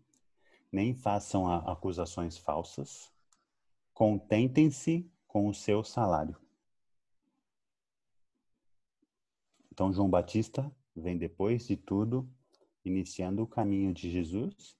[0.71, 3.11] nem façam acusações falsas.
[3.93, 6.39] Contentem-se com o seu salário.
[9.79, 12.29] Então, João Batista vem depois de tudo,
[12.83, 14.77] iniciando o caminho de Jesus,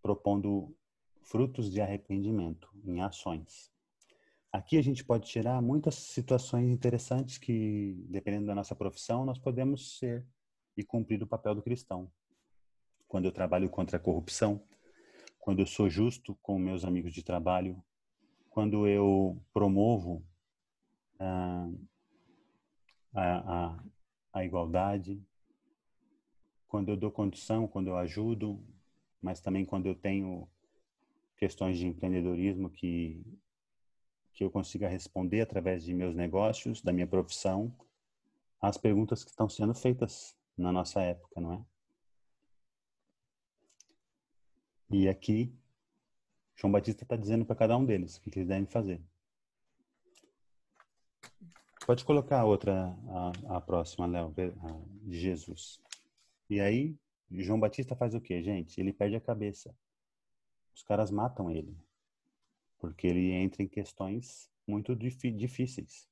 [0.00, 0.74] propondo
[1.20, 3.70] frutos de arrependimento em ações.
[4.50, 9.98] Aqui a gente pode tirar muitas situações interessantes que, dependendo da nossa profissão, nós podemos
[9.98, 10.26] ser
[10.74, 12.10] e cumprir o papel do cristão.
[13.06, 14.64] Quando eu trabalho contra a corrupção,
[15.38, 17.84] quando eu sou justo com meus amigos de trabalho,
[18.48, 20.24] quando eu promovo
[21.20, 21.68] ah,
[23.14, 23.84] a, a,
[24.32, 25.22] a igualdade,
[26.68, 28.60] quando eu dou condição, quando eu ajudo,
[29.22, 30.48] mas também quando eu tenho
[31.36, 33.22] questões de empreendedorismo que
[34.34, 37.72] que eu consiga responder através de meus negócios, da minha profissão,
[38.60, 41.64] as perguntas que estão sendo feitas na nossa época, não é?
[44.90, 45.52] E aqui,
[46.56, 49.00] João Batista está dizendo para cada um deles o que eles devem fazer.
[51.86, 52.96] Pode colocar a outra,
[53.46, 54.34] a, a próxima, Léo,
[55.02, 55.78] de Jesus.
[56.48, 56.96] E aí,
[57.30, 58.80] João Batista faz o quê, gente?
[58.80, 59.76] Ele perde a cabeça.
[60.74, 61.76] Os caras matam ele.
[62.78, 66.08] Porque ele entra em questões muito difíceis.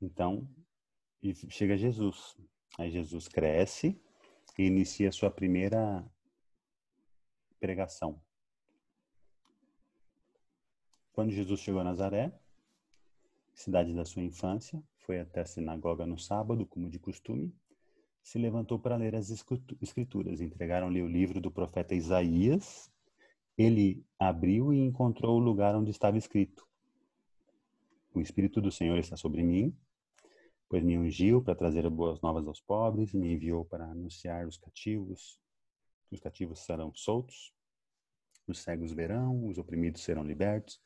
[0.00, 0.48] Então,
[1.48, 2.36] chega Jesus.
[2.76, 4.00] Aí Jesus cresce
[4.58, 6.04] e inicia a sua primeira
[7.60, 8.20] pregação.
[11.12, 12.32] Quando Jesus chegou a Nazaré,
[13.62, 17.54] cidade da sua infância, foi até a sinagoga no sábado, como de costume,
[18.22, 19.30] se levantou para ler as
[19.80, 20.40] escrituras.
[20.40, 22.90] Entregaram-lhe o livro do profeta Isaías.
[23.56, 26.66] Ele abriu e encontrou o lugar onde estava escrito:
[28.14, 29.76] O Espírito do Senhor está sobre mim,
[30.68, 35.38] pois me ungiu para trazer boas novas aos pobres, me enviou para anunciar os cativos,
[36.10, 37.52] os cativos serão soltos,
[38.46, 40.80] os cegos verão, os oprimidos serão libertos,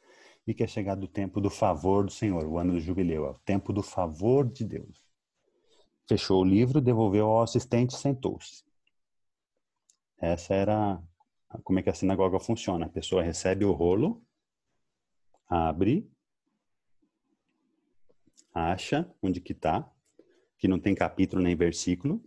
[0.46, 3.30] e que é chegado o tempo do favor do Senhor, o ano do jubileu, é
[3.30, 5.04] o tempo do favor de Deus.
[6.08, 8.64] Fechou o livro, devolveu ao assistente e sentou-se.
[10.18, 11.02] Essa era
[11.64, 12.86] como é que a sinagoga funciona.
[12.86, 14.22] A pessoa recebe o rolo,
[15.48, 16.08] abre,
[18.54, 19.90] acha onde que está,
[20.58, 22.22] que não tem capítulo nem versículo,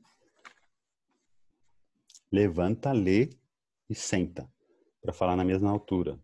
[2.32, 3.30] levanta, lê
[3.90, 4.52] e senta
[5.02, 6.20] para falar na mesma altura.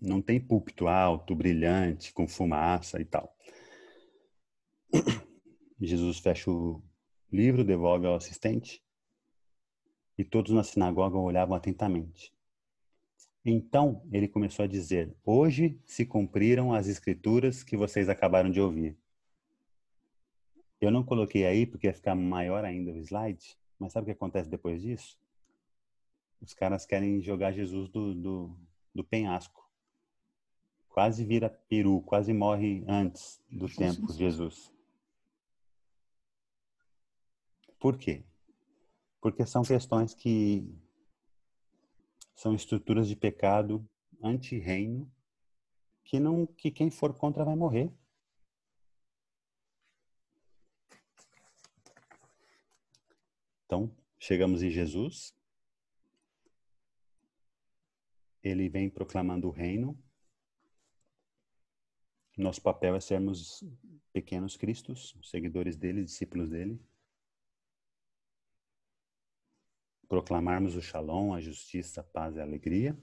[0.00, 3.34] Não tem púlpito alto, brilhante, com fumaça e tal.
[5.80, 6.82] Jesus fecha o
[7.32, 8.82] livro, devolve ao assistente
[10.16, 12.32] e todos na sinagoga olhavam atentamente.
[13.44, 18.96] Então ele começou a dizer: Hoje se cumpriram as escrituras que vocês acabaram de ouvir.
[20.80, 24.12] Eu não coloquei aí porque ia ficar maior ainda o slide, mas sabe o que
[24.12, 25.18] acontece depois disso?
[26.40, 28.58] Os caras querem jogar Jesus do, do,
[28.94, 29.63] do penhasco.
[30.94, 34.72] Quase vira peru, quase morre antes do tempo de Jesus.
[37.80, 38.24] Por quê?
[39.20, 40.72] Porque são questões que
[42.32, 43.84] são estruturas de pecado
[44.22, 45.12] anti-reino
[46.04, 47.92] que não que quem for contra vai morrer.
[53.66, 55.34] Então, chegamos em Jesus.
[58.40, 59.98] Ele vem proclamando o reino.
[62.36, 63.62] Nosso papel é sermos
[64.12, 66.80] pequenos cristos, seguidores dele, discípulos dele.
[70.14, 72.96] proclamarmos o shalom, a justiça, a paz e a alegria.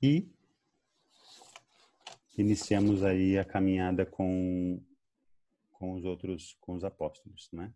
[0.00, 0.30] E
[2.38, 4.80] iniciamos aí a caminhada com,
[5.72, 7.72] com os outros, com os apóstolos, né?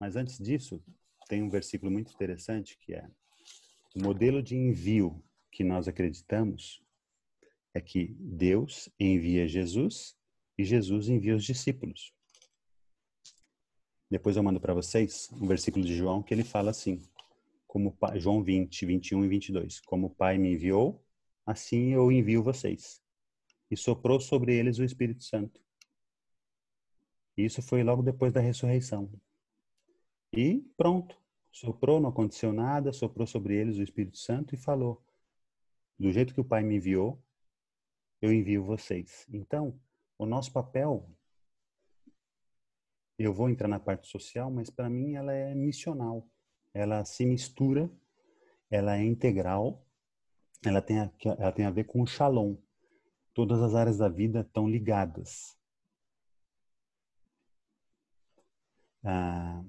[0.00, 0.82] Mas antes disso,
[1.28, 3.08] tem um versículo muito interessante que é
[3.94, 6.82] o modelo de envio que nós acreditamos
[7.74, 10.16] é que Deus envia Jesus
[10.58, 12.12] e Jesus envia os discípulos.
[14.10, 17.00] Depois eu mando para vocês um versículo de João que ele fala assim,
[17.66, 19.80] como João 20, 21 e 22.
[19.80, 21.02] Como o Pai me enviou,
[21.46, 23.00] assim eu envio vocês.
[23.70, 25.58] E soprou sobre eles o Espírito Santo.
[27.34, 29.10] Isso foi logo depois da ressurreição.
[30.34, 31.16] E pronto.
[31.50, 35.02] Soprou, não aconteceu nada, soprou sobre eles o Espírito Santo e falou:
[35.98, 37.22] Do jeito que o Pai me enviou,
[38.22, 39.26] eu envio vocês.
[39.30, 39.78] Então,
[40.16, 41.10] o nosso papel
[43.18, 46.26] eu vou entrar na parte social, mas para mim ela é missional.
[46.72, 47.90] Ela se mistura,
[48.70, 49.86] ela é integral
[50.64, 52.56] ela tem a, ela tem a ver com o shalom.
[53.34, 55.58] Todas as áreas da vida estão ligadas.
[59.04, 59.64] A,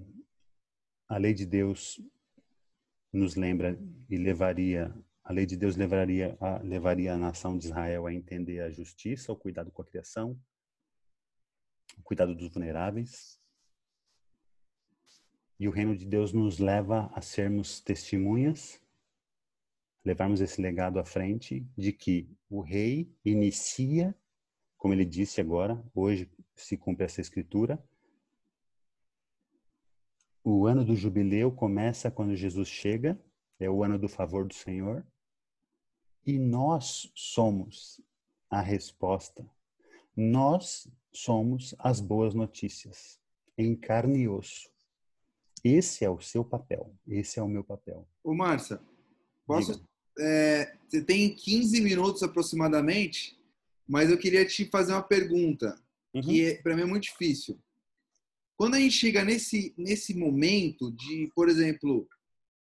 [1.07, 1.99] a lei de Deus
[3.11, 3.79] nos lembra
[4.09, 4.93] e levaria
[5.23, 9.31] a lei de Deus levaria a, levaria a nação de Israel a entender a justiça,
[9.31, 10.39] o cuidado com a criação,
[11.97, 13.39] o cuidado dos vulneráveis.
[15.59, 18.81] E o reino de Deus nos leva a sermos testemunhas,
[20.03, 24.13] levarmos esse legado à frente de que o rei inicia,
[24.77, 27.81] como ele disse agora, hoje se cumpre essa escritura,
[30.43, 33.17] o ano do jubileu começa quando Jesus chega,
[33.57, 35.05] é o ano do favor do Senhor.
[36.25, 38.01] E nós somos
[38.49, 39.45] a resposta.
[40.15, 43.19] Nós somos as boas notícias,
[43.57, 44.69] em carne e osso.
[45.63, 48.07] Esse é o seu papel, esse é o meu papel.
[48.23, 48.81] Ô, Márcia,
[49.45, 49.83] posso.
[50.19, 53.39] É, você tem 15 minutos aproximadamente,
[53.87, 55.81] mas eu queria te fazer uma pergunta,
[56.13, 56.21] uhum.
[56.21, 57.59] que é, para mim é muito difícil.
[58.55, 62.07] Quando a gente chega nesse, nesse momento de, por exemplo,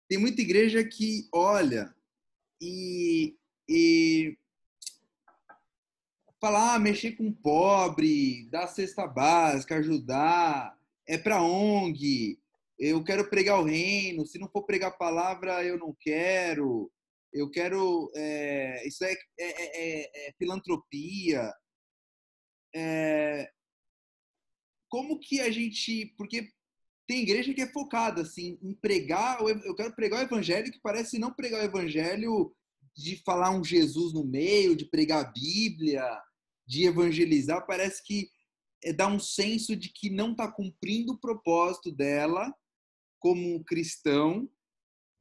[0.07, 1.93] tem muita igreja que olha
[2.63, 3.35] e,
[3.67, 4.37] e
[6.39, 12.39] falar, ah, mexer com pobre, dar cesta básica, ajudar, é para ONG,
[12.79, 16.91] eu quero pregar o reino, se não for pregar a palavra, eu não quero,
[17.31, 21.53] eu quero, é, isso é, é, é, é filantropia.
[22.75, 23.49] É,
[24.89, 26.49] como que a gente, porque
[27.07, 31.19] tem igreja que é focada assim em pregar, eu quero pregar o evangelho que parece
[31.19, 32.55] não pregar o evangelho
[32.95, 36.05] de falar um Jesus no meio, de pregar a Bíblia,
[36.65, 38.29] de evangelizar, parece que
[38.83, 42.53] é, dá um senso de que não está cumprindo o propósito dela
[43.19, 44.49] como cristão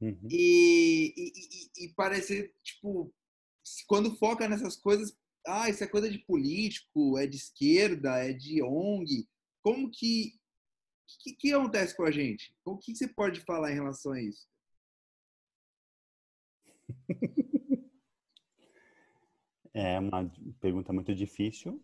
[0.01, 0.27] uhum.
[0.29, 3.13] e, e, e, parece tipo
[3.87, 5.17] quando foca nessas coisas,
[5.47, 9.27] ah, isso é coisa de político, é de esquerda, é de ONG.
[9.61, 10.33] Como que
[11.15, 12.55] o que, que, acontece com a gente?
[12.65, 14.47] O que, que você pode falar em relação a isso?
[19.75, 21.83] É uma pergunta muito difícil,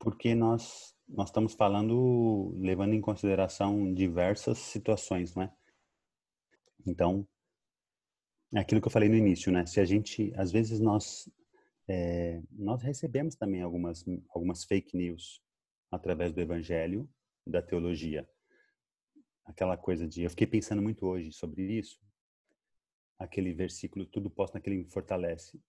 [0.00, 5.52] porque nós nós estamos falando levando em consideração diversas situações, né?
[6.84, 7.24] Então,
[8.54, 9.64] é aquilo que eu falei no início, né?
[9.64, 11.30] Se a gente, às vezes nós
[11.88, 15.40] é, nós recebemos também algumas algumas fake news
[15.90, 17.08] através do evangelho
[17.46, 18.28] da teologia.
[19.44, 20.22] Aquela coisa de.
[20.22, 22.00] Eu fiquei pensando muito hoje sobre isso.
[23.18, 25.60] Aquele versículo, tudo posso naquele que me fortalece.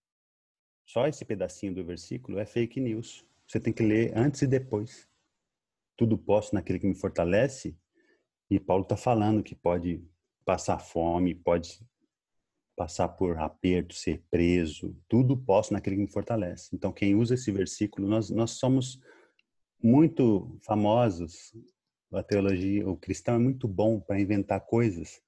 [0.86, 3.26] Só esse pedacinho do versículo é fake news.
[3.46, 5.08] Você tem que ler antes e depois.
[5.96, 7.76] Tudo posso naquele que me fortalece.
[8.50, 10.04] E Paulo está falando que pode
[10.44, 11.80] passar fome, pode
[12.76, 14.96] passar por aperto, ser preso.
[15.08, 16.74] Tudo posso naquele que me fortalece.
[16.74, 19.00] Então, quem usa esse versículo, nós, nós somos
[19.84, 21.52] muito famosos.
[22.10, 25.20] A teologia, o cristão é muito bom para inventar coisas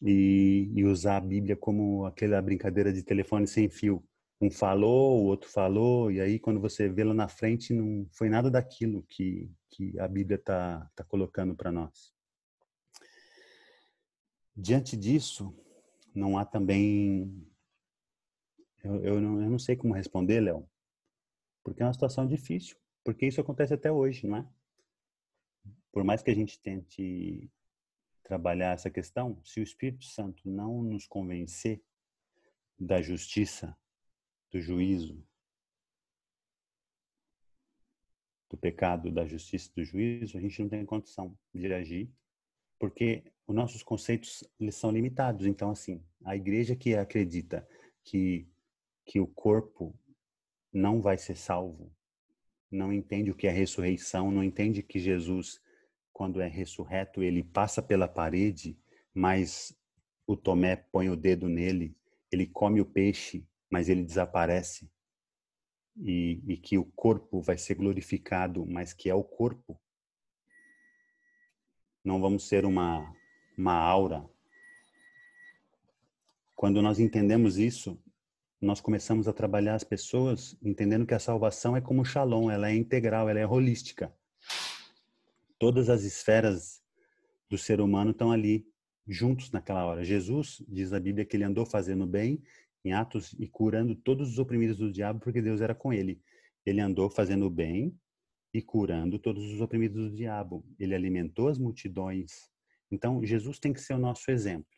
[0.00, 4.04] e, e, usar a Bíblia como aquela brincadeira de telefone sem fio.
[4.40, 8.28] Um falou, o outro falou, e aí quando você vê lá na frente, não foi
[8.28, 12.12] nada daquilo que, que a Bíblia está tá colocando para nós.
[14.56, 15.52] Diante disso,
[16.14, 17.42] não há também.
[18.84, 20.68] Eu, eu, não, eu não sei como responder, Léo,
[21.64, 22.76] porque é uma situação difícil.
[23.04, 24.48] Porque isso acontece até hoje, não é?
[25.92, 27.50] Por mais que a gente tente
[28.22, 31.82] trabalhar essa questão, se o Espírito Santo não nos convencer
[32.78, 33.76] da justiça,
[34.50, 35.22] do juízo,
[38.50, 42.10] do pecado, da justiça, do juízo, a gente não tem condição de agir,
[42.78, 45.46] porque os nossos conceitos eles são limitados.
[45.46, 47.68] Então, assim, a igreja que acredita
[48.02, 48.48] que
[49.06, 49.94] que o corpo
[50.72, 51.94] não vai ser salvo
[52.74, 55.62] não entende o que é ressurreição, não entende que Jesus,
[56.12, 58.76] quando é ressurreto, ele passa pela parede,
[59.14, 59.74] mas
[60.26, 61.96] o Tomé põe o dedo nele,
[62.30, 64.90] ele come o peixe, mas ele desaparece.
[65.96, 69.80] E, e que o corpo vai ser glorificado, mas que é o corpo.
[72.02, 73.14] Não vamos ser uma,
[73.56, 74.28] uma aura.
[76.56, 77.96] Quando nós entendemos isso,
[78.64, 82.74] nós começamos a trabalhar as pessoas entendendo que a salvação é como shalom, ela é
[82.74, 84.12] integral, ela é holística.
[85.58, 86.82] Todas as esferas
[87.48, 88.66] do ser humano estão ali,
[89.06, 90.02] juntos naquela hora.
[90.02, 92.42] Jesus, diz a Bíblia, que ele andou fazendo bem
[92.84, 96.20] em Atos e curando todos os oprimidos do diabo, porque Deus era com ele.
[96.64, 97.94] Ele andou fazendo bem
[98.52, 100.64] e curando todos os oprimidos do diabo.
[100.78, 102.50] Ele alimentou as multidões.
[102.90, 104.73] Então, Jesus tem que ser o nosso exemplo.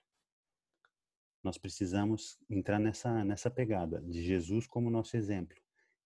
[1.46, 5.56] Nós precisamos entrar nessa, nessa pegada de Jesus como nosso exemplo.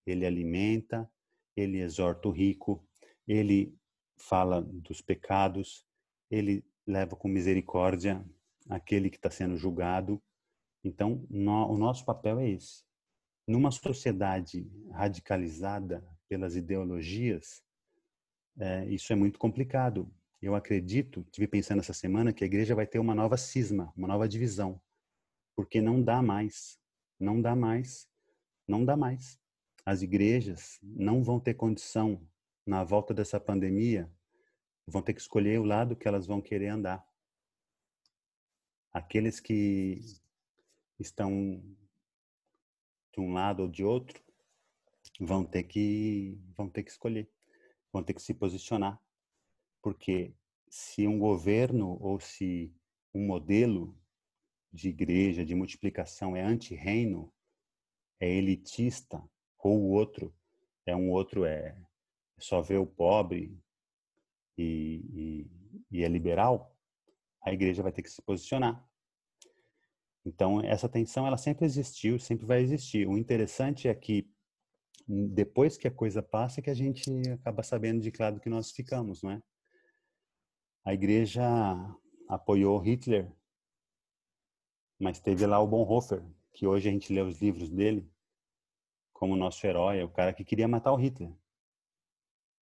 [0.07, 1.11] Ele alimenta,
[1.57, 2.87] ele exorta o rico,
[3.27, 3.75] ele
[4.19, 5.87] fala dos pecados,
[6.31, 8.23] ele leva com misericórdia
[8.69, 10.23] aquele que está sendo julgado.
[10.85, 12.85] Então, no, o nosso papel é esse.
[13.49, 17.63] Numa sociedade radicalizada pelas ideologias,
[18.59, 20.13] é, isso é muito complicado.
[20.43, 24.07] Eu acredito, tive pensando essa semana, que a igreja vai ter uma nova cisma, uma
[24.07, 24.79] nova divisão
[25.61, 26.81] porque não dá mais,
[27.19, 28.09] não dá mais,
[28.67, 29.39] não dá mais.
[29.85, 32.27] As igrejas não vão ter condição
[32.65, 34.11] na volta dessa pandemia,
[34.87, 37.07] vão ter que escolher o lado que elas vão querer andar.
[38.91, 40.01] Aqueles que
[40.99, 41.63] estão
[43.13, 44.19] de um lado ou de outro
[45.21, 47.31] vão ter que vão ter que escolher,
[47.93, 48.99] vão ter que se posicionar,
[49.83, 50.33] porque
[50.71, 52.75] se um governo ou se
[53.13, 54.00] um modelo
[54.73, 57.33] de igreja, de multiplicação é anti-reino,
[58.21, 59.23] é elitista,
[59.59, 60.35] ou o outro
[60.87, 61.77] é um outro é
[62.39, 63.59] só vê o pobre
[64.57, 65.51] e, e,
[65.91, 66.75] e é liberal,
[67.43, 68.87] a igreja vai ter que se posicionar.
[70.25, 73.07] Então essa tensão ela sempre existiu, sempre vai existir.
[73.07, 74.31] O interessante é que
[75.07, 78.49] depois que a coisa passa é que a gente acaba sabendo de que lado que
[78.49, 79.43] nós ficamos, não é?
[80.85, 81.45] A igreja
[82.29, 83.31] apoiou Hitler
[85.01, 86.23] mas teve lá o Bonhoeffer,
[86.53, 88.07] que hoje a gente lê os livros dele
[89.15, 91.33] como nosso herói, é o cara que queria matar o Hitler.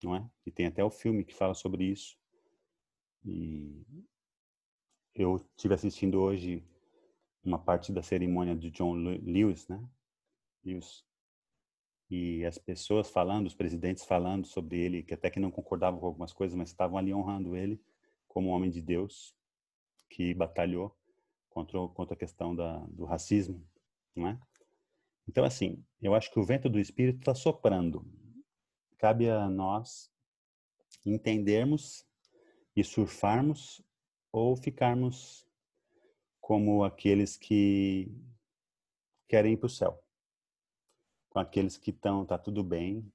[0.02, 0.30] Não é?
[0.46, 2.16] E tem até o filme que fala sobre isso.
[3.24, 3.84] E
[5.14, 6.64] eu tive assistindo hoje
[7.44, 9.84] uma parte da cerimônia de John Lewis, né?
[10.64, 11.04] Lewis.
[12.10, 16.06] E as pessoas falando, os presidentes falando sobre ele, que até que não concordavam com
[16.06, 17.82] algumas coisas, mas estavam ali honrando ele
[18.26, 19.34] como um homem de Deus
[20.08, 20.97] que batalhou
[21.58, 23.66] contra, contra a questão da, do racismo,
[24.14, 24.40] não é?
[25.28, 28.06] Então, assim, eu acho que o vento do Espírito está soprando.
[28.96, 30.10] Cabe a nós
[31.04, 32.06] entendermos
[32.76, 33.82] e surfarmos
[34.32, 35.46] ou ficarmos
[36.40, 38.10] como aqueles que
[39.28, 40.02] querem ir para o céu.
[41.28, 43.12] Com aqueles que estão, tá tudo bem.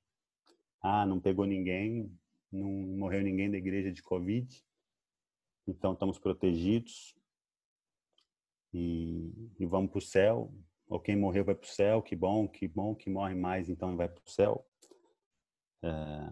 [0.82, 2.12] Ah, não pegou ninguém,
[2.52, 4.64] não morreu ninguém da igreja de Covid,
[5.66, 7.16] então estamos protegidos
[8.74, 10.53] e, e vamos para o céu.
[10.88, 13.95] Ou quem morreu vai para o céu, que bom, que bom, que morre mais, então
[13.95, 14.65] vai para o céu.
[15.82, 16.32] É,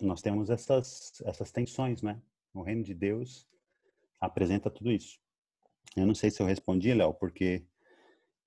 [0.00, 2.20] nós temos essas, essas tensões, né?
[2.54, 3.48] O reino de Deus
[4.20, 5.20] apresenta tudo isso.
[5.96, 7.64] Eu não sei se eu respondi, Léo, porque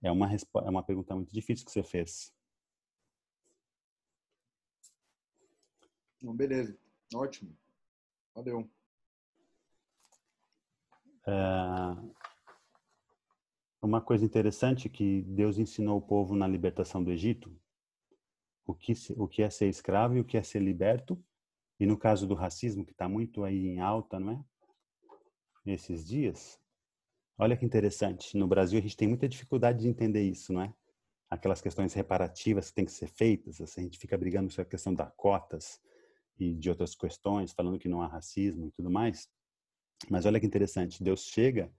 [0.02, 2.34] é uma, é uma pergunta muito difícil que você fez.
[6.22, 6.76] beleza,
[7.14, 7.56] ótimo.
[8.34, 8.70] Valeu.
[11.28, 12.25] É,
[13.86, 17.56] uma coisa interessante que Deus ensinou o povo na libertação do Egito,
[18.66, 21.24] o que, o que é ser escravo e o que é ser liberto,
[21.80, 24.44] e no caso do racismo, que está muito aí em alta, não é?
[25.64, 26.60] Nesses dias.
[27.38, 30.74] Olha que interessante, no Brasil a gente tem muita dificuldade de entender isso, não é?
[31.30, 34.72] Aquelas questões reparativas que têm que ser feitas, assim, a gente fica brigando sobre a
[34.72, 35.80] questão das cotas
[36.40, 39.30] e de outras questões, falando que não há racismo e tudo mais.
[40.10, 41.72] Mas olha que interessante, Deus chega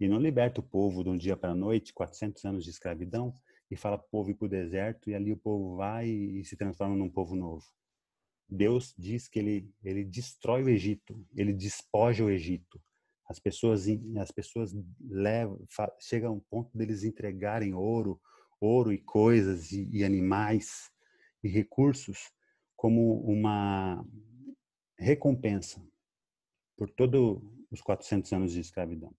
[0.00, 3.34] e não liberta o povo de um dia para a noite, 400 anos de escravidão,
[3.70, 6.44] e fala para o povo ir para o deserto, e ali o povo vai e
[6.44, 7.64] se transforma num povo novo.
[8.48, 12.80] Deus diz que ele, ele destrói o Egito, ele despoja o Egito.
[13.28, 13.86] As pessoas,
[14.18, 15.58] as pessoas levam,
[15.98, 18.20] chega a um ponto deles entregarem ouro,
[18.60, 20.90] ouro e coisas e, e animais
[21.42, 22.30] e recursos
[22.76, 24.04] como uma
[24.98, 25.82] recompensa
[26.76, 29.14] por todos os 400 anos de escravidão.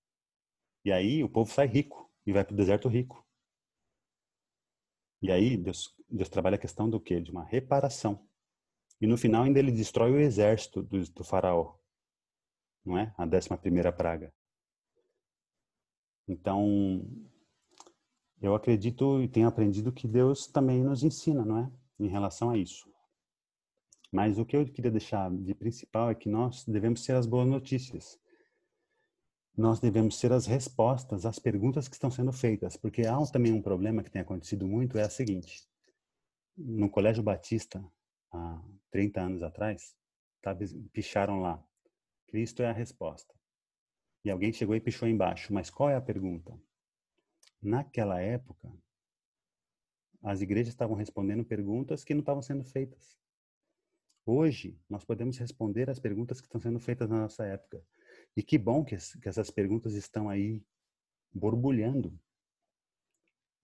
[0.86, 3.26] E aí o povo sai rico e vai para o deserto rico.
[5.20, 7.20] E aí Deus, Deus trabalha a questão do quê?
[7.20, 8.24] De uma reparação.
[9.02, 11.76] E no final ainda ele destrói o exército do, do faraó.
[12.86, 13.12] Não é?
[13.18, 14.32] A décima primeira praga.
[16.28, 17.04] Então,
[18.40, 21.72] eu acredito e tenho aprendido que Deus também nos ensina, não é?
[22.00, 22.88] Em relação a isso.
[24.12, 27.48] Mas o que eu queria deixar de principal é que nós devemos ser as boas
[27.48, 28.20] notícias
[29.58, 33.62] nós devemos ser as respostas às perguntas que estão sendo feitas, porque há também um
[33.62, 35.68] problema que tem acontecido muito, é o seguinte,
[36.58, 37.84] no Colégio Batista,
[38.32, 39.96] há 30 anos atrás,
[40.42, 40.56] tá,
[40.92, 41.64] picharam lá,
[42.28, 43.34] Cristo é a resposta.
[44.24, 46.60] E alguém chegou e pichou embaixo, mas qual é a pergunta?
[47.62, 48.72] Naquela época,
[50.24, 53.16] as igrejas estavam respondendo perguntas que não estavam sendo feitas.
[54.26, 57.86] Hoje, nós podemos responder as perguntas que estão sendo feitas na nossa época.
[58.36, 60.62] E que bom que, que essas perguntas estão aí
[61.34, 62.18] borbulhando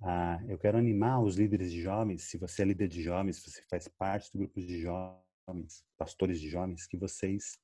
[0.02, 3.52] Ah, eu quero animar os líderes de jovens, se você é líder de jovens, se
[3.52, 7.60] você faz parte do grupo de jovens, pastores de jovens, que vocês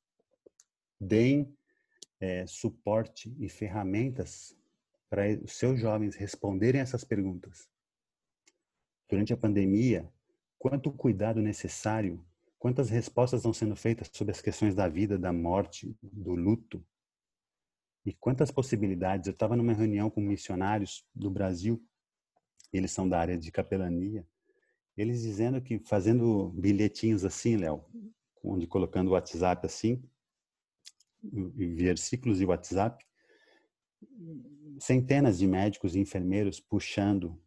[0.99, 1.51] deem
[2.19, 4.55] é, suporte e ferramentas
[5.09, 7.67] para os seus jovens responderem essas perguntas.
[9.09, 10.11] Durante a pandemia,
[10.59, 12.23] quanto cuidado necessário,
[12.59, 16.85] quantas respostas estão sendo feitas sobre as questões da vida, da morte, do luto,
[18.07, 19.27] e quantas possibilidades.
[19.27, 21.85] Eu estava numa reunião com missionários do Brasil,
[22.71, 24.25] eles são da área de capelania,
[24.95, 27.83] eles dizendo que fazendo bilhetinhos assim, Léo,
[28.41, 30.01] onde colocando o WhatsApp assim,
[31.21, 33.05] versículos de WhatsApp,
[34.79, 37.37] centenas de médicos e enfermeiros puxando,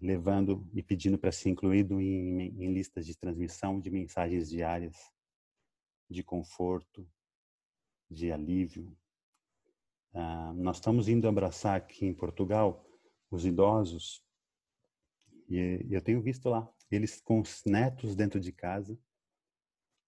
[0.00, 4.96] levando e pedindo para ser incluído em, em listas de transmissão de mensagens diárias
[6.08, 7.04] de conforto,
[8.08, 8.96] de alívio.
[10.14, 12.86] Ah, nós estamos indo abraçar aqui em Portugal
[13.30, 14.24] os idosos
[15.48, 18.96] e eu tenho visto lá eles com os netos dentro de casa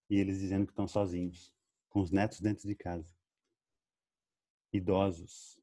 [0.08, 1.52] e eles dizendo que estão sozinhos,
[1.88, 3.12] com os netos dentro de casa.
[4.72, 5.58] Idosos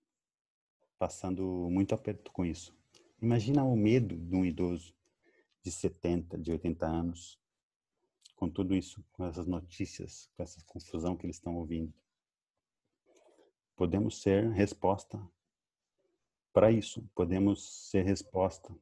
[0.99, 2.75] passando muito aperto com isso.
[3.21, 4.93] Imagina o medo de um idoso
[5.61, 7.39] de 70, de 80 anos,
[8.35, 11.93] com tudo isso, com essas notícias, com essa confusão que eles estão ouvindo.
[13.75, 15.19] Podemos ser resposta
[16.53, 18.73] para isso, podemos ser resposta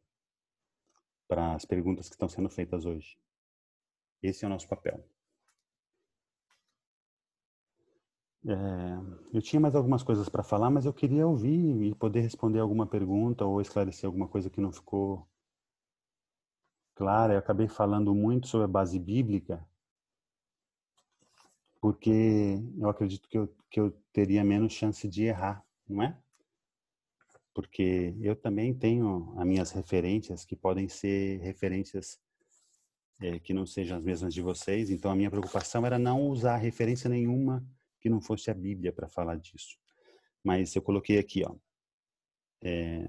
[1.27, 3.17] para as perguntas que estão sendo feitas hoje.
[4.21, 5.01] Esse é o nosso papel.
[8.45, 8.53] É,
[9.33, 12.87] eu tinha mais algumas coisas para falar, mas eu queria ouvir e poder responder alguma
[12.87, 15.27] pergunta ou esclarecer alguma coisa que não ficou
[16.95, 17.33] clara.
[17.33, 19.65] Eu acabei falando muito sobre a base bíblica,
[21.81, 26.15] porque eu acredito que eu, que eu teria menos chance de errar, não é?
[27.53, 32.21] Porque eu também tenho as minhas referências, que podem ser referências
[33.19, 36.57] é, que não sejam as mesmas de vocês, então a minha preocupação era não usar
[36.57, 37.65] referência nenhuma
[37.99, 39.77] que não fosse a Bíblia para falar disso.
[40.43, 41.55] Mas eu coloquei aqui, ó,
[42.63, 43.07] é,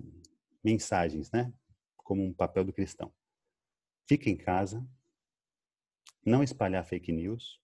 [0.65, 1.53] mensagens, né?
[1.97, 3.13] Como um papel do cristão.
[4.07, 4.87] Fica em casa,
[6.25, 7.62] não espalhar fake news,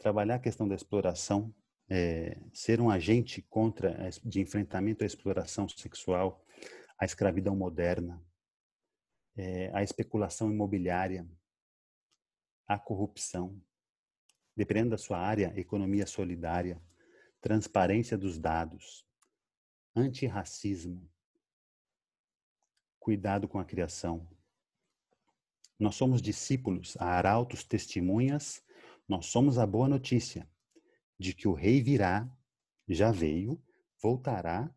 [0.00, 1.54] trabalhar a questão da exploração,
[1.88, 6.42] é, ser um agente contra de enfrentamento à exploração sexual,
[6.98, 8.20] à escravidão moderna,
[9.36, 11.28] é, à especulação imobiliária,
[12.66, 13.60] à corrupção,
[14.56, 16.82] dependendo da sua área, economia solidária,
[17.40, 19.06] transparência dos dados,
[19.94, 21.10] antirracismo,
[22.98, 24.26] cuidado com a criação.
[25.78, 28.62] Nós somos discípulos, arautos testemunhas,
[29.10, 30.48] nós somos a boa notícia
[31.18, 32.30] de que o rei virá,
[32.88, 33.60] já veio,
[34.00, 34.72] voltará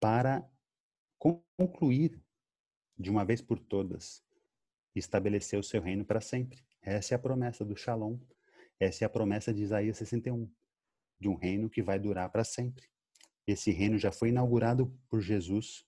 [0.00, 0.50] para
[1.18, 2.18] concluir
[2.98, 4.24] de uma vez por todas,
[4.94, 6.64] estabelecer o seu reino para sempre.
[6.80, 8.18] Essa é a promessa do Shalom,
[8.80, 10.50] essa é a promessa de Isaías 61,
[11.20, 12.88] de um reino que vai durar para sempre.
[13.46, 15.84] Esse reino já foi inaugurado por Jesus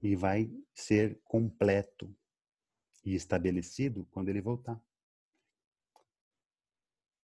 [0.00, 2.16] e vai ser completo
[3.04, 4.82] e estabelecido quando ele voltar.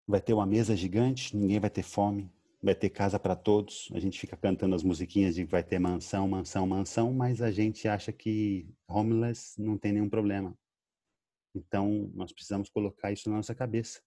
[0.07, 2.31] Vai ter uma mesa gigante, ninguém vai ter fome,
[2.61, 3.89] vai ter casa para todos.
[3.93, 7.87] A gente fica cantando as musiquinhas de vai ter mansão, mansão, mansão, mas a gente
[7.87, 10.57] acha que homeless não tem nenhum problema.
[11.55, 14.01] Então, nós precisamos colocar isso na nossa cabeça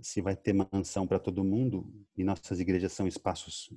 [0.00, 3.70] se vai ter mansão para todo mundo, e nossas igrejas são espaços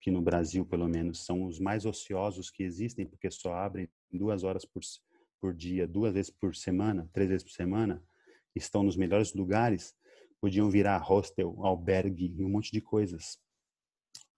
[0.00, 4.42] que no Brasil, pelo menos, são os mais ociosos que existem, porque só abrem duas
[4.42, 4.80] horas por,
[5.38, 8.02] por dia, duas vezes por semana, três vezes por semana,
[8.56, 9.94] estão nos melhores lugares,
[10.40, 13.38] podiam virar hostel, albergue e um monte de coisas.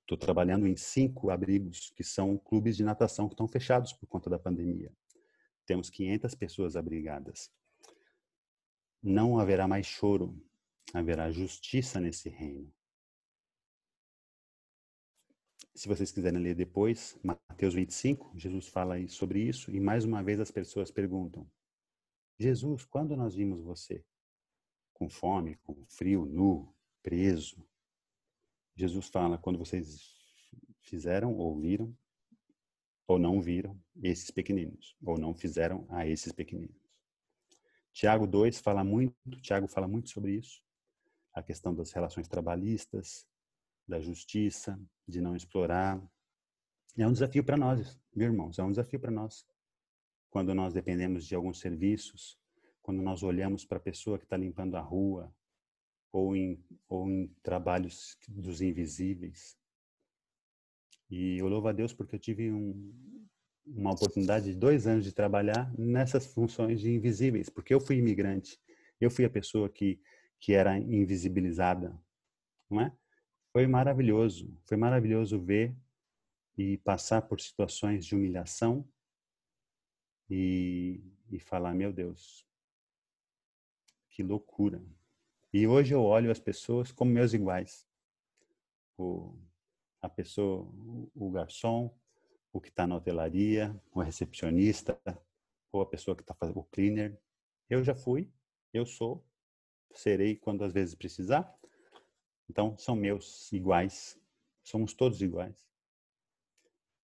[0.01, 4.29] Estou trabalhando em cinco abrigos, que são clubes de natação que estão fechados por conta
[4.29, 4.93] da pandemia.
[5.65, 7.51] Temos 500 pessoas abrigadas.
[9.03, 10.37] Não haverá mais choro,
[10.93, 12.73] haverá justiça nesse reino.
[15.75, 20.39] Se vocês quiserem ler depois, Mateus 25, Jesus fala sobre isso e mais uma vez
[20.39, 21.51] as pessoas perguntam:
[22.39, 24.05] Jesus, quando nós vimos você?
[25.03, 26.73] Com fome, com frio, nu,
[27.03, 27.67] preso?
[28.77, 30.01] Jesus fala: quando vocês
[30.79, 31.93] fizeram ou viram
[33.09, 36.81] ou não viram esses pequeninos, ou não fizeram a esses pequeninos.
[37.93, 40.63] Tiago 2 fala muito, Tiago fala muito sobre isso
[41.35, 43.27] a questão das relações trabalhistas,
[43.89, 46.01] da justiça, de não explorar.
[46.97, 49.45] É um desafio para nós, meus irmãos, é um desafio para nós.
[50.31, 52.41] Quando nós dependemos de alguns serviços,
[52.83, 55.35] quando nós olhamos para a pessoa que está limpando a rua,
[56.13, 59.57] ou em, ou em trabalhos dos invisíveis.
[61.11, 62.93] E eu louvo a Deus porque eu tive um,
[63.65, 68.59] uma oportunidade de dois anos de trabalhar nessas funções de invisíveis, porque eu fui imigrante,
[69.01, 70.01] eu fui a pessoa que
[70.43, 71.97] que era invisibilizada,
[72.69, 72.93] não é?
[73.53, 75.73] Foi maravilhoso, foi maravilhoso ver
[76.59, 78.87] e passar por situações de humilhação
[80.29, 82.45] e, e falar, meu Deus,
[84.13, 84.81] que loucura.
[85.53, 87.89] E hoje eu olho as pessoas como meus iguais.
[88.97, 89.35] O,
[90.01, 90.71] a pessoa,
[91.15, 91.93] o garçom,
[92.53, 95.01] o que está na hotelaria, o recepcionista,
[95.73, 97.19] ou a pessoa que está fazendo o cleaner.
[97.69, 98.31] Eu já fui,
[98.73, 99.25] eu sou,
[99.95, 101.51] serei quando às vezes precisar.
[102.49, 104.21] Então, são meus iguais,
[104.63, 105.67] somos todos iguais.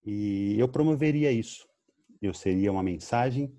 [0.05, 1.67] E eu promoveria isso.
[2.21, 3.55] Eu seria uma mensagem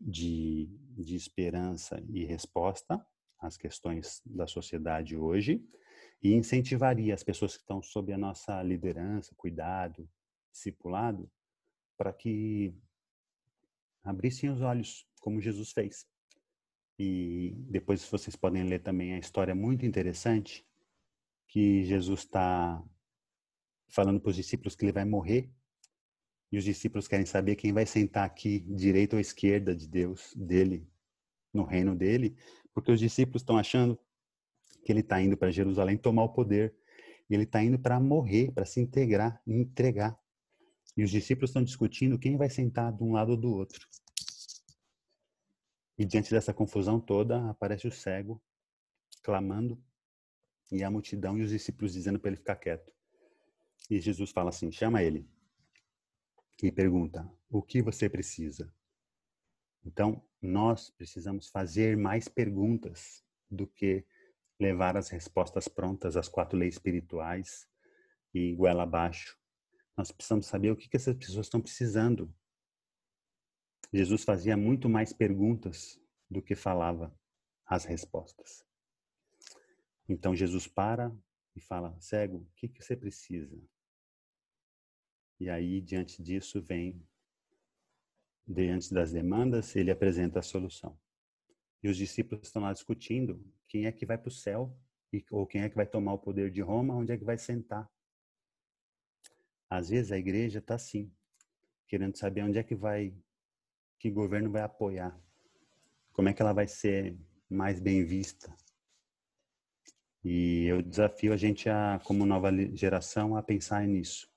[0.00, 3.04] de, de esperança e resposta
[3.38, 5.64] às questões da sociedade hoje
[6.22, 10.08] e incentivaria as pessoas que estão sob a nossa liderança, cuidado,
[10.52, 11.30] discipulado,
[11.96, 12.74] para que
[14.04, 16.06] abrissem os olhos, como Jesus fez.
[16.98, 20.64] E depois vocês podem ler também a história muito interessante
[21.48, 22.82] que Jesus está
[23.88, 25.50] falando para os discípulos que ele vai morrer
[26.52, 30.86] e os discípulos querem saber quem vai sentar aqui, direita ou esquerda de Deus, dele,
[31.52, 32.36] no reino dele,
[32.74, 33.98] porque os discípulos estão achando
[34.84, 36.74] que ele está indo para Jerusalém tomar o poder.
[37.30, 40.18] Ele está indo para morrer, para se integrar, entregar.
[40.94, 43.88] E os discípulos estão discutindo quem vai sentar de um lado ou do outro.
[45.96, 48.42] E diante dessa confusão toda, aparece o cego
[49.22, 49.82] clamando
[50.70, 52.92] e a multidão e os discípulos dizendo para ele ficar quieto.
[53.88, 55.26] E Jesus fala assim: chama ele
[56.60, 58.72] e pergunta: o que você precisa?
[59.84, 64.04] Então, nós precisamos fazer mais perguntas do que
[64.58, 67.68] levar as respostas prontas às quatro leis espirituais
[68.32, 69.36] e goela abaixo.
[69.96, 72.32] Nós precisamos saber o que, que essas pessoas estão precisando.
[73.92, 76.00] Jesus fazia muito mais perguntas
[76.30, 77.14] do que falava
[77.66, 78.64] as respostas.
[80.08, 81.14] Então Jesus para
[81.54, 83.60] e fala: cego, o que, que você precisa?
[85.42, 87.04] E aí, diante disso, vem,
[88.46, 90.96] diante das demandas, ele apresenta a solução.
[91.82, 94.72] E os discípulos estão lá discutindo quem é que vai para o céu
[95.32, 97.90] ou quem é que vai tomar o poder de Roma, onde é que vai sentar.
[99.68, 101.12] Às vezes a igreja está assim,
[101.88, 103.12] querendo saber onde é que vai,
[103.98, 105.20] que governo vai apoiar,
[106.12, 107.18] como é que ela vai ser
[107.50, 108.56] mais bem vista.
[110.22, 114.31] E eu desafio a gente, a, como nova geração, a pensar nisso.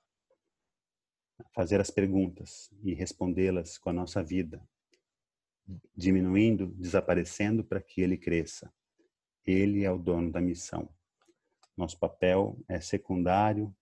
[1.54, 4.66] Fazer as perguntas e respondê-las com a nossa vida,
[5.94, 8.72] diminuindo, desaparecendo para que ele cresça.
[9.44, 10.88] Ele é o dono da missão.
[11.76, 13.74] Nosso papel é secundário,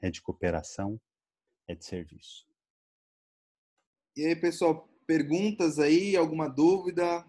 [0.00, 1.00] é de cooperação,
[1.66, 2.46] é de serviço.
[4.16, 7.26] E aí, pessoal, perguntas aí, alguma dúvida?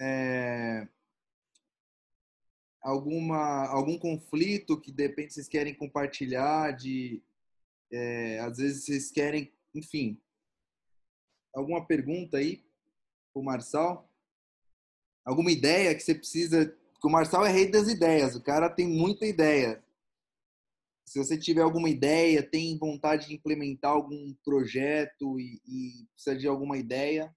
[0.00, 0.86] É...
[2.80, 7.22] Alguma, algum conflito que de repente vocês querem compartilhar, de
[7.92, 10.20] é, às vezes vocês querem, enfim,
[11.54, 12.64] alguma pergunta aí
[13.34, 14.10] o Marçal?
[15.24, 16.66] Alguma ideia que você precisa?
[16.92, 19.82] Porque o Marçal é rei das ideias, o cara tem muita ideia.
[21.06, 26.48] Se você tiver alguma ideia, tem vontade de implementar algum projeto e, e precisa de
[26.48, 27.34] alguma ideia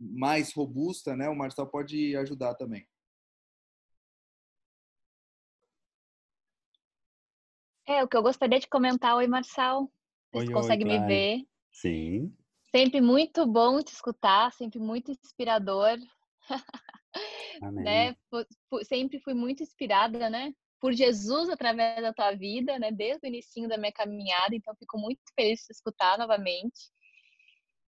[0.00, 1.28] mais robusta, né?
[1.28, 2.86] O Marçal pode ajudar também.
[7.86, 9.90] É, o que eu gostaria de comentar, oi Marçal,
[10.32, 11.46] você consegue oi, me ver?
[11.70, 12.34] Sim.
[12.70, 15.98] Sempre muito bom te escutar, sempre muito inspirador.
[17.62, 17.84] Amém.
[17.84, 18.16] né?
[18.84, 20.52] Sempre fui muito inspirada, né?
[20.80, 22.90] Por Jesus através da tua vida, né?
[22.90, 26.90] Desde o início da minha caminhada, então fico muito feliz de te escutar novamente.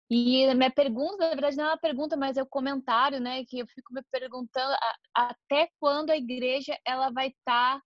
[0.10, 3.20] E a minha pergunta, na verdade, não é uma pergunta, mas é o um comentário,
[3.20, 3.46] né?
[3.46, 7.84] Que eu fico me perguntando a, até quando a igreja ela vai estar tá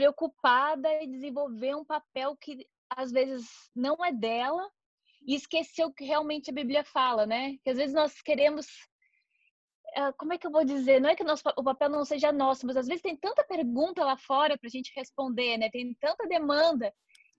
[0.00, 3.46] preocupada em desenvolver um papel que às vezes
[3.76, 4.66] não é dela
[5.26, 7.58] e esqueceu o que realmente a Bíblia fala, né?
[7.62, 8.66] Que às vezes nós queremos
[9.94, 11.02] ah, como é que eu vou dizer?
[11.02, 14.02] Não é que nosso, o papel não seja nosso, mas às vezes tem tanta pergunta
[14.02, 15.68] lá fora para a gente responder, né?
[15.68, 16.90] Tem tanta demanda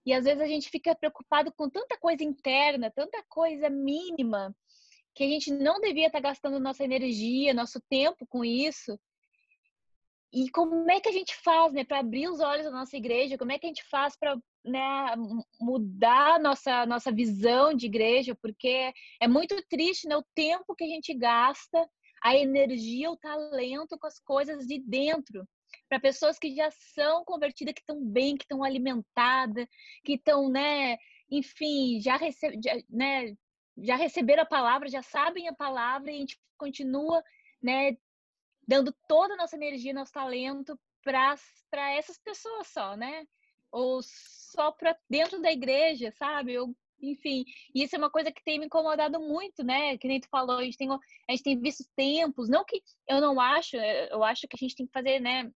[0.06, 4.56] e às vezes a gente fica preocupado com tanta coisa interna, tanta coisa mínima,
[5.16, 9.00] que a gente não devia estar tá gastando nossa energia, nosso tempo com isso.
[10.34, 13.38] E como é que a gente faz, né, para abrir os olhos da nossa igreja?
[13.38, 15.14] Como é que a gente faz para né,
[15.60, 18.34] mudar nossa nossa visão de igreja?
[18.42, 21.90] Porque é muito triste, né, o tempo que a gente gasta,
[22.24, 25.46] a energia, o talento com as coisas de dentro,
[25.90, 29.68] para pessoas que já são convertidas, que estão bem, que estão alimentadas,
[30.06, 30.98] que estão, né,
[31.30, 32.58] enfim, já, receb
[32.90, 33.36] né,
[33.78, 37.22] já receberam a palavra, já sabem a palavra e a gente continua,
[37.62, 37.98] né,
[38.72, 41.36] dando toda a nossa energia, nosso talento para
[41.92, 43.26] essas pessoas só, né?
[43.70, 46.54] Ou só para dentro da igreja, sabe?
[46.54, 47.44] Eu, enfim,
[47.76, 49.98] isso é uma coisa que tem me incomodado muito, né?
[49.98, 53.20] Que nem tu falou, a gente tem, a gente tem visto tempos, não que eu
[53.20, 55.52] não acho, eh, eu acho que a gente tem que fazer, né,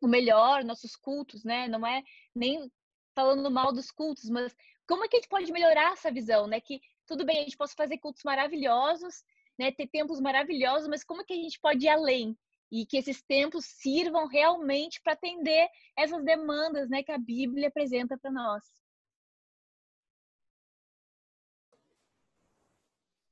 [0.00, 1.68] o melhor, nossos cultos, né?
[1.68, 2.02] Não é
[2.34, 2.68] nem
[3.14, 4.52] falando mal dos cultos, mas
[4.88, 6.60] como é que a gente pode melhorar essa visão, né?
[6.60, 9.22] Que tudo bem, a gente possa fazer cultos maravilhosos,
[9.56, 9.70] né?
[9.70, 12.36] Ter tempos maravilhosos, mas como é que a gente pode ir além?
[12.70, 17.02] E que esses tempos sirvam realmente para atender essas demandas, né?
[17.02, 18.64] Que a Bíblia apresenta para nós.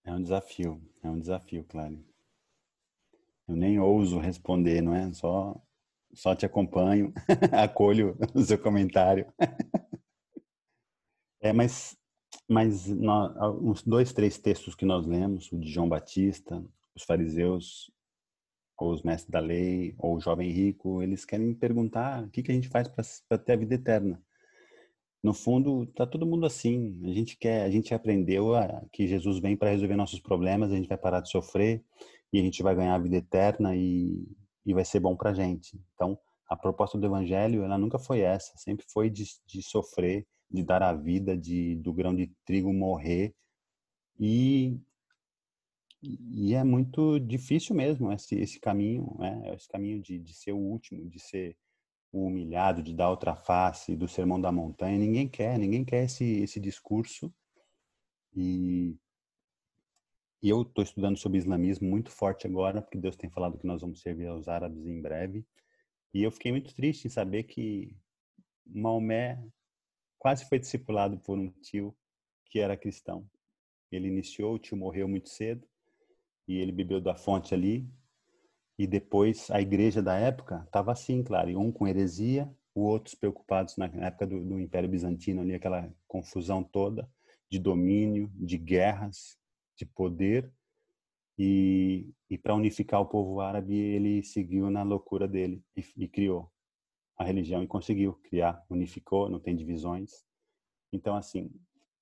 [0.04, 2.06] É um desafio, é um desafio, Clary.
[3.48, 5.12] Eu nem ouso responder, não é?
[5.12, 5.60] Só,
[6.14, 7.12] só te acompanho,
[7.52, 9.32] acolho o seu comentário.
[11.38, 11.96] É, mas,
[12.48, 13.32] mas nós,
[13.62, 17.92] uns dois, três textos que nós lemos, o de João Batista, os fariseus,
[18.78, 22.50] ou os mestres da lei, ou o jovem rico, eles querem perguntar o que, que
[22.50, 22.88] a gente faz
[23.28, 24.22] para ter a vida eterna.
[25.22, 27.00] No fundo, tá todo mundo assim.
[27.04, 30.76] A gente quer, a gente aprendeu a, que Jesus vem para resolver nossos problemas, a
[30.76, 31.82] gente vai parar de sofrer
[32.32, 34.24] e a gente vai ganhar a vida eterna e,
[34.64, 35.80] e vai ser bom para gente.
[35.94, 40.62] Então, a proposta do Evangelho, ela nunca foi essa, sempre foi de, de sofrer, de
[40.62, 43.34] dar a vida, de do grão de trigo morrer.
[44.18, 44.78] E,
[46.02, 49.54] e é muito difícil mesmo esse, esse caminho, né?
[49.54, 51.56] esse caminho de, de ser o último, de ser
[52.12, 54.98] o humilhado, de dar outra face, do sermão da montanha.
[54.98, 57.32] Ninguém quer, ninguém quer esse, esse discurso.
[58.34, 58.96] E,
[60.42, 63.80] e eu estou estudando sobre islamismo muito forte agora, porque Deus tem falado que nós
[63.80, 65.44] vamos servir aos árabes em breve.
[66.14, 67.96] E eu fiquei muito triste em saber que
[68.64, 69.42] Maomé
[70.18, 71.96] quase foi discipulado por um tio
[72.46, 73.28] que era cristão.
[73.90, 75.66] Ele iniciou, o tio morreu muito cedo
[76.46, 77.88] e ele bebeu da fonte ali.
[78.78, 83.76] E depois a igreja da época estava assim, claro, um com heresia, o outros preocupados
[83.76, 87.08] na época do, do Império Bizantino ali aquela confusão toda
[87.50, 89.38] de domínio, de guerras,
[89.76, 90.52] de poder.
[91.38, 96.50] E, e para unificar o povo árabe, ele seguiu na loucura dele e, e criou
[97.18, 100.24] a religião e conseguiu criar, unificou, não tem divisões.
[100.92, 101.50] Então, assim,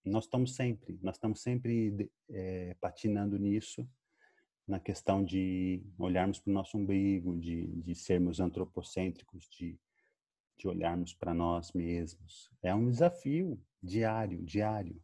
[0.04, 3.88] nós estamos sempre, nós estamos sempre é, patinando nisso,
[4.66, 9.78] na questão de olharmos para o nosso umbigo, de, de sermos antropocêntricos, de,
[10.56, 12.50] de olharmos para nós mesmos.
[12.62, 15.00] É um desafio diário, diário,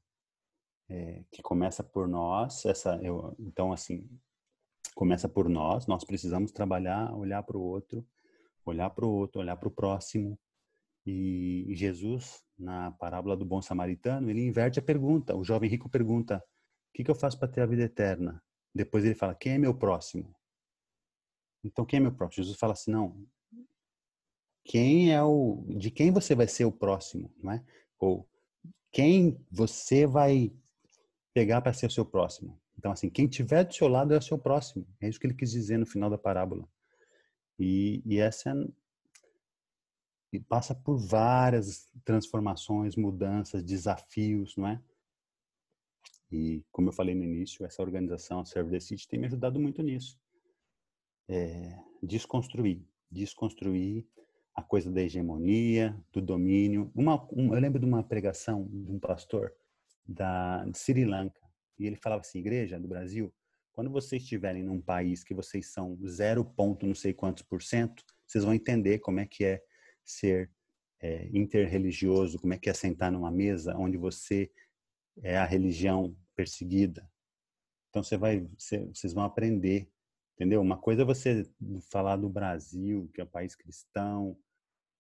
[0.89, 2.65] é, que começa por nós.
[2.65, 4.09] Essa, eu, então, assim,
[4.95, 5.87] começa por nós.
[5.87, 8.07] Nós precisamos trabalhar, olhar para o outro
[8.65, 10.39] olhar para o outro, olhar para o próximo.
[11.07, 15.35] E Jesus, na parábola do bom samaritano, ele inverte a pergunta.
[15.35, 18.43] O jovem rico pergunta: O que, que eu faço para ter a vida eterna?
[18.75, 20.35] Depois ele fala: Quem é meu próximo?
[21.63, 22.45] Então, quem é meu próximo?
[22.45, 23.27] Jesus fala assim: Não.
[24.65, 25.65] Quem é o.
[25.69, 27.65] De quem você vai ser o próximo, não é?
[27.99, 28.29] Ou
[28.93, 30.53] quem você vai
[31.33, 32.61] pegar para ser o seu próximo.
[32.79, 34.87] Então, assim, quem tiver do seu lado é o seu próximo.
[35.01, 36.67] É isso que ele quis dizer no final da parábola.
[37.59, 38.55] E, e essa
[40.33, 44.81] e passa por várias transformações, mudanças, desafios, não é?
[46.31, 49.59] E como eu falei no início, essa organização, a Serve the City, tem me ajudado
[49.59, 50.19] muito nisso.
[51.29, 54.07] É, desconstruir, desconstruir
[54.55, 56.91] a coisa da hegemonia, do domínio.
[56.95, 59.53] Uma, um, eu lembro de uma pregação de um pastor
[60.07, 61.41] da de Sri Lanka
[61.79, 63.33] e ele falava assim: igreja do Brasil,
[63.73, 68.05] quando vocês estiverem num país que vocês são zero ponto não sei quantos por cento,
[68.27, 69.63] vocês vão entender como é que é
[70.05, 70.51] ser
[71.01, 74.51] é, interreligioso, como é que é sentar numa mesa onde você
[75.23, 77.09] é a religião perseguida.
[77.89, 79.91] Então você vai, vocês vão aprender,
[80.35, 80.61] entendeu?
[80.61, 81.45] Uma coisa é você
[81.91, 84.39] falar do Brasil, que é um país cristão,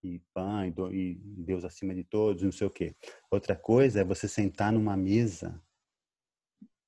[0.02, 2.94] e pã, e, e Deus acima de todos, não sei o quê.
[3.30, 5.62] Outra coisa é você sentar numa mesa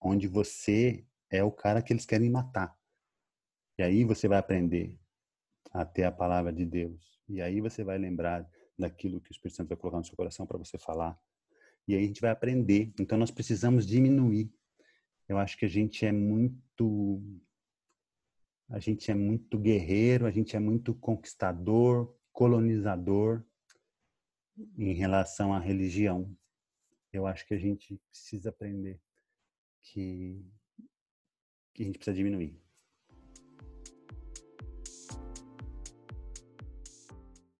[0.00, 2.76] onde você é o cara que eles querem matar.
[3.78, 4.98] E aí você vai aprender
[5.72, 7.20] a ter a palavra de Deus.
[7.28, 10.46] E aí você vai lembrar daquilo que o Espírito Santo vai colocar no seu coração
[10.46, 11.18] para você falar.
[11.86, 12.92] E aí a gente vai aprender.
[12.98, 14.52] Então nós precisamos diminuir.
[15.28, 17.22] Eu acho que a gente é muito
[18.68, 23.44] a gente é muito guerreiro, a gente é muito conquistador, colonizador
[24.78, 26.34] em relação à religião.
[27.12, 29.00] Eu acho que a gente precisa aprender
[29.82, 30.42] que
[31.74, 32.58] que a gente precisa diminuir.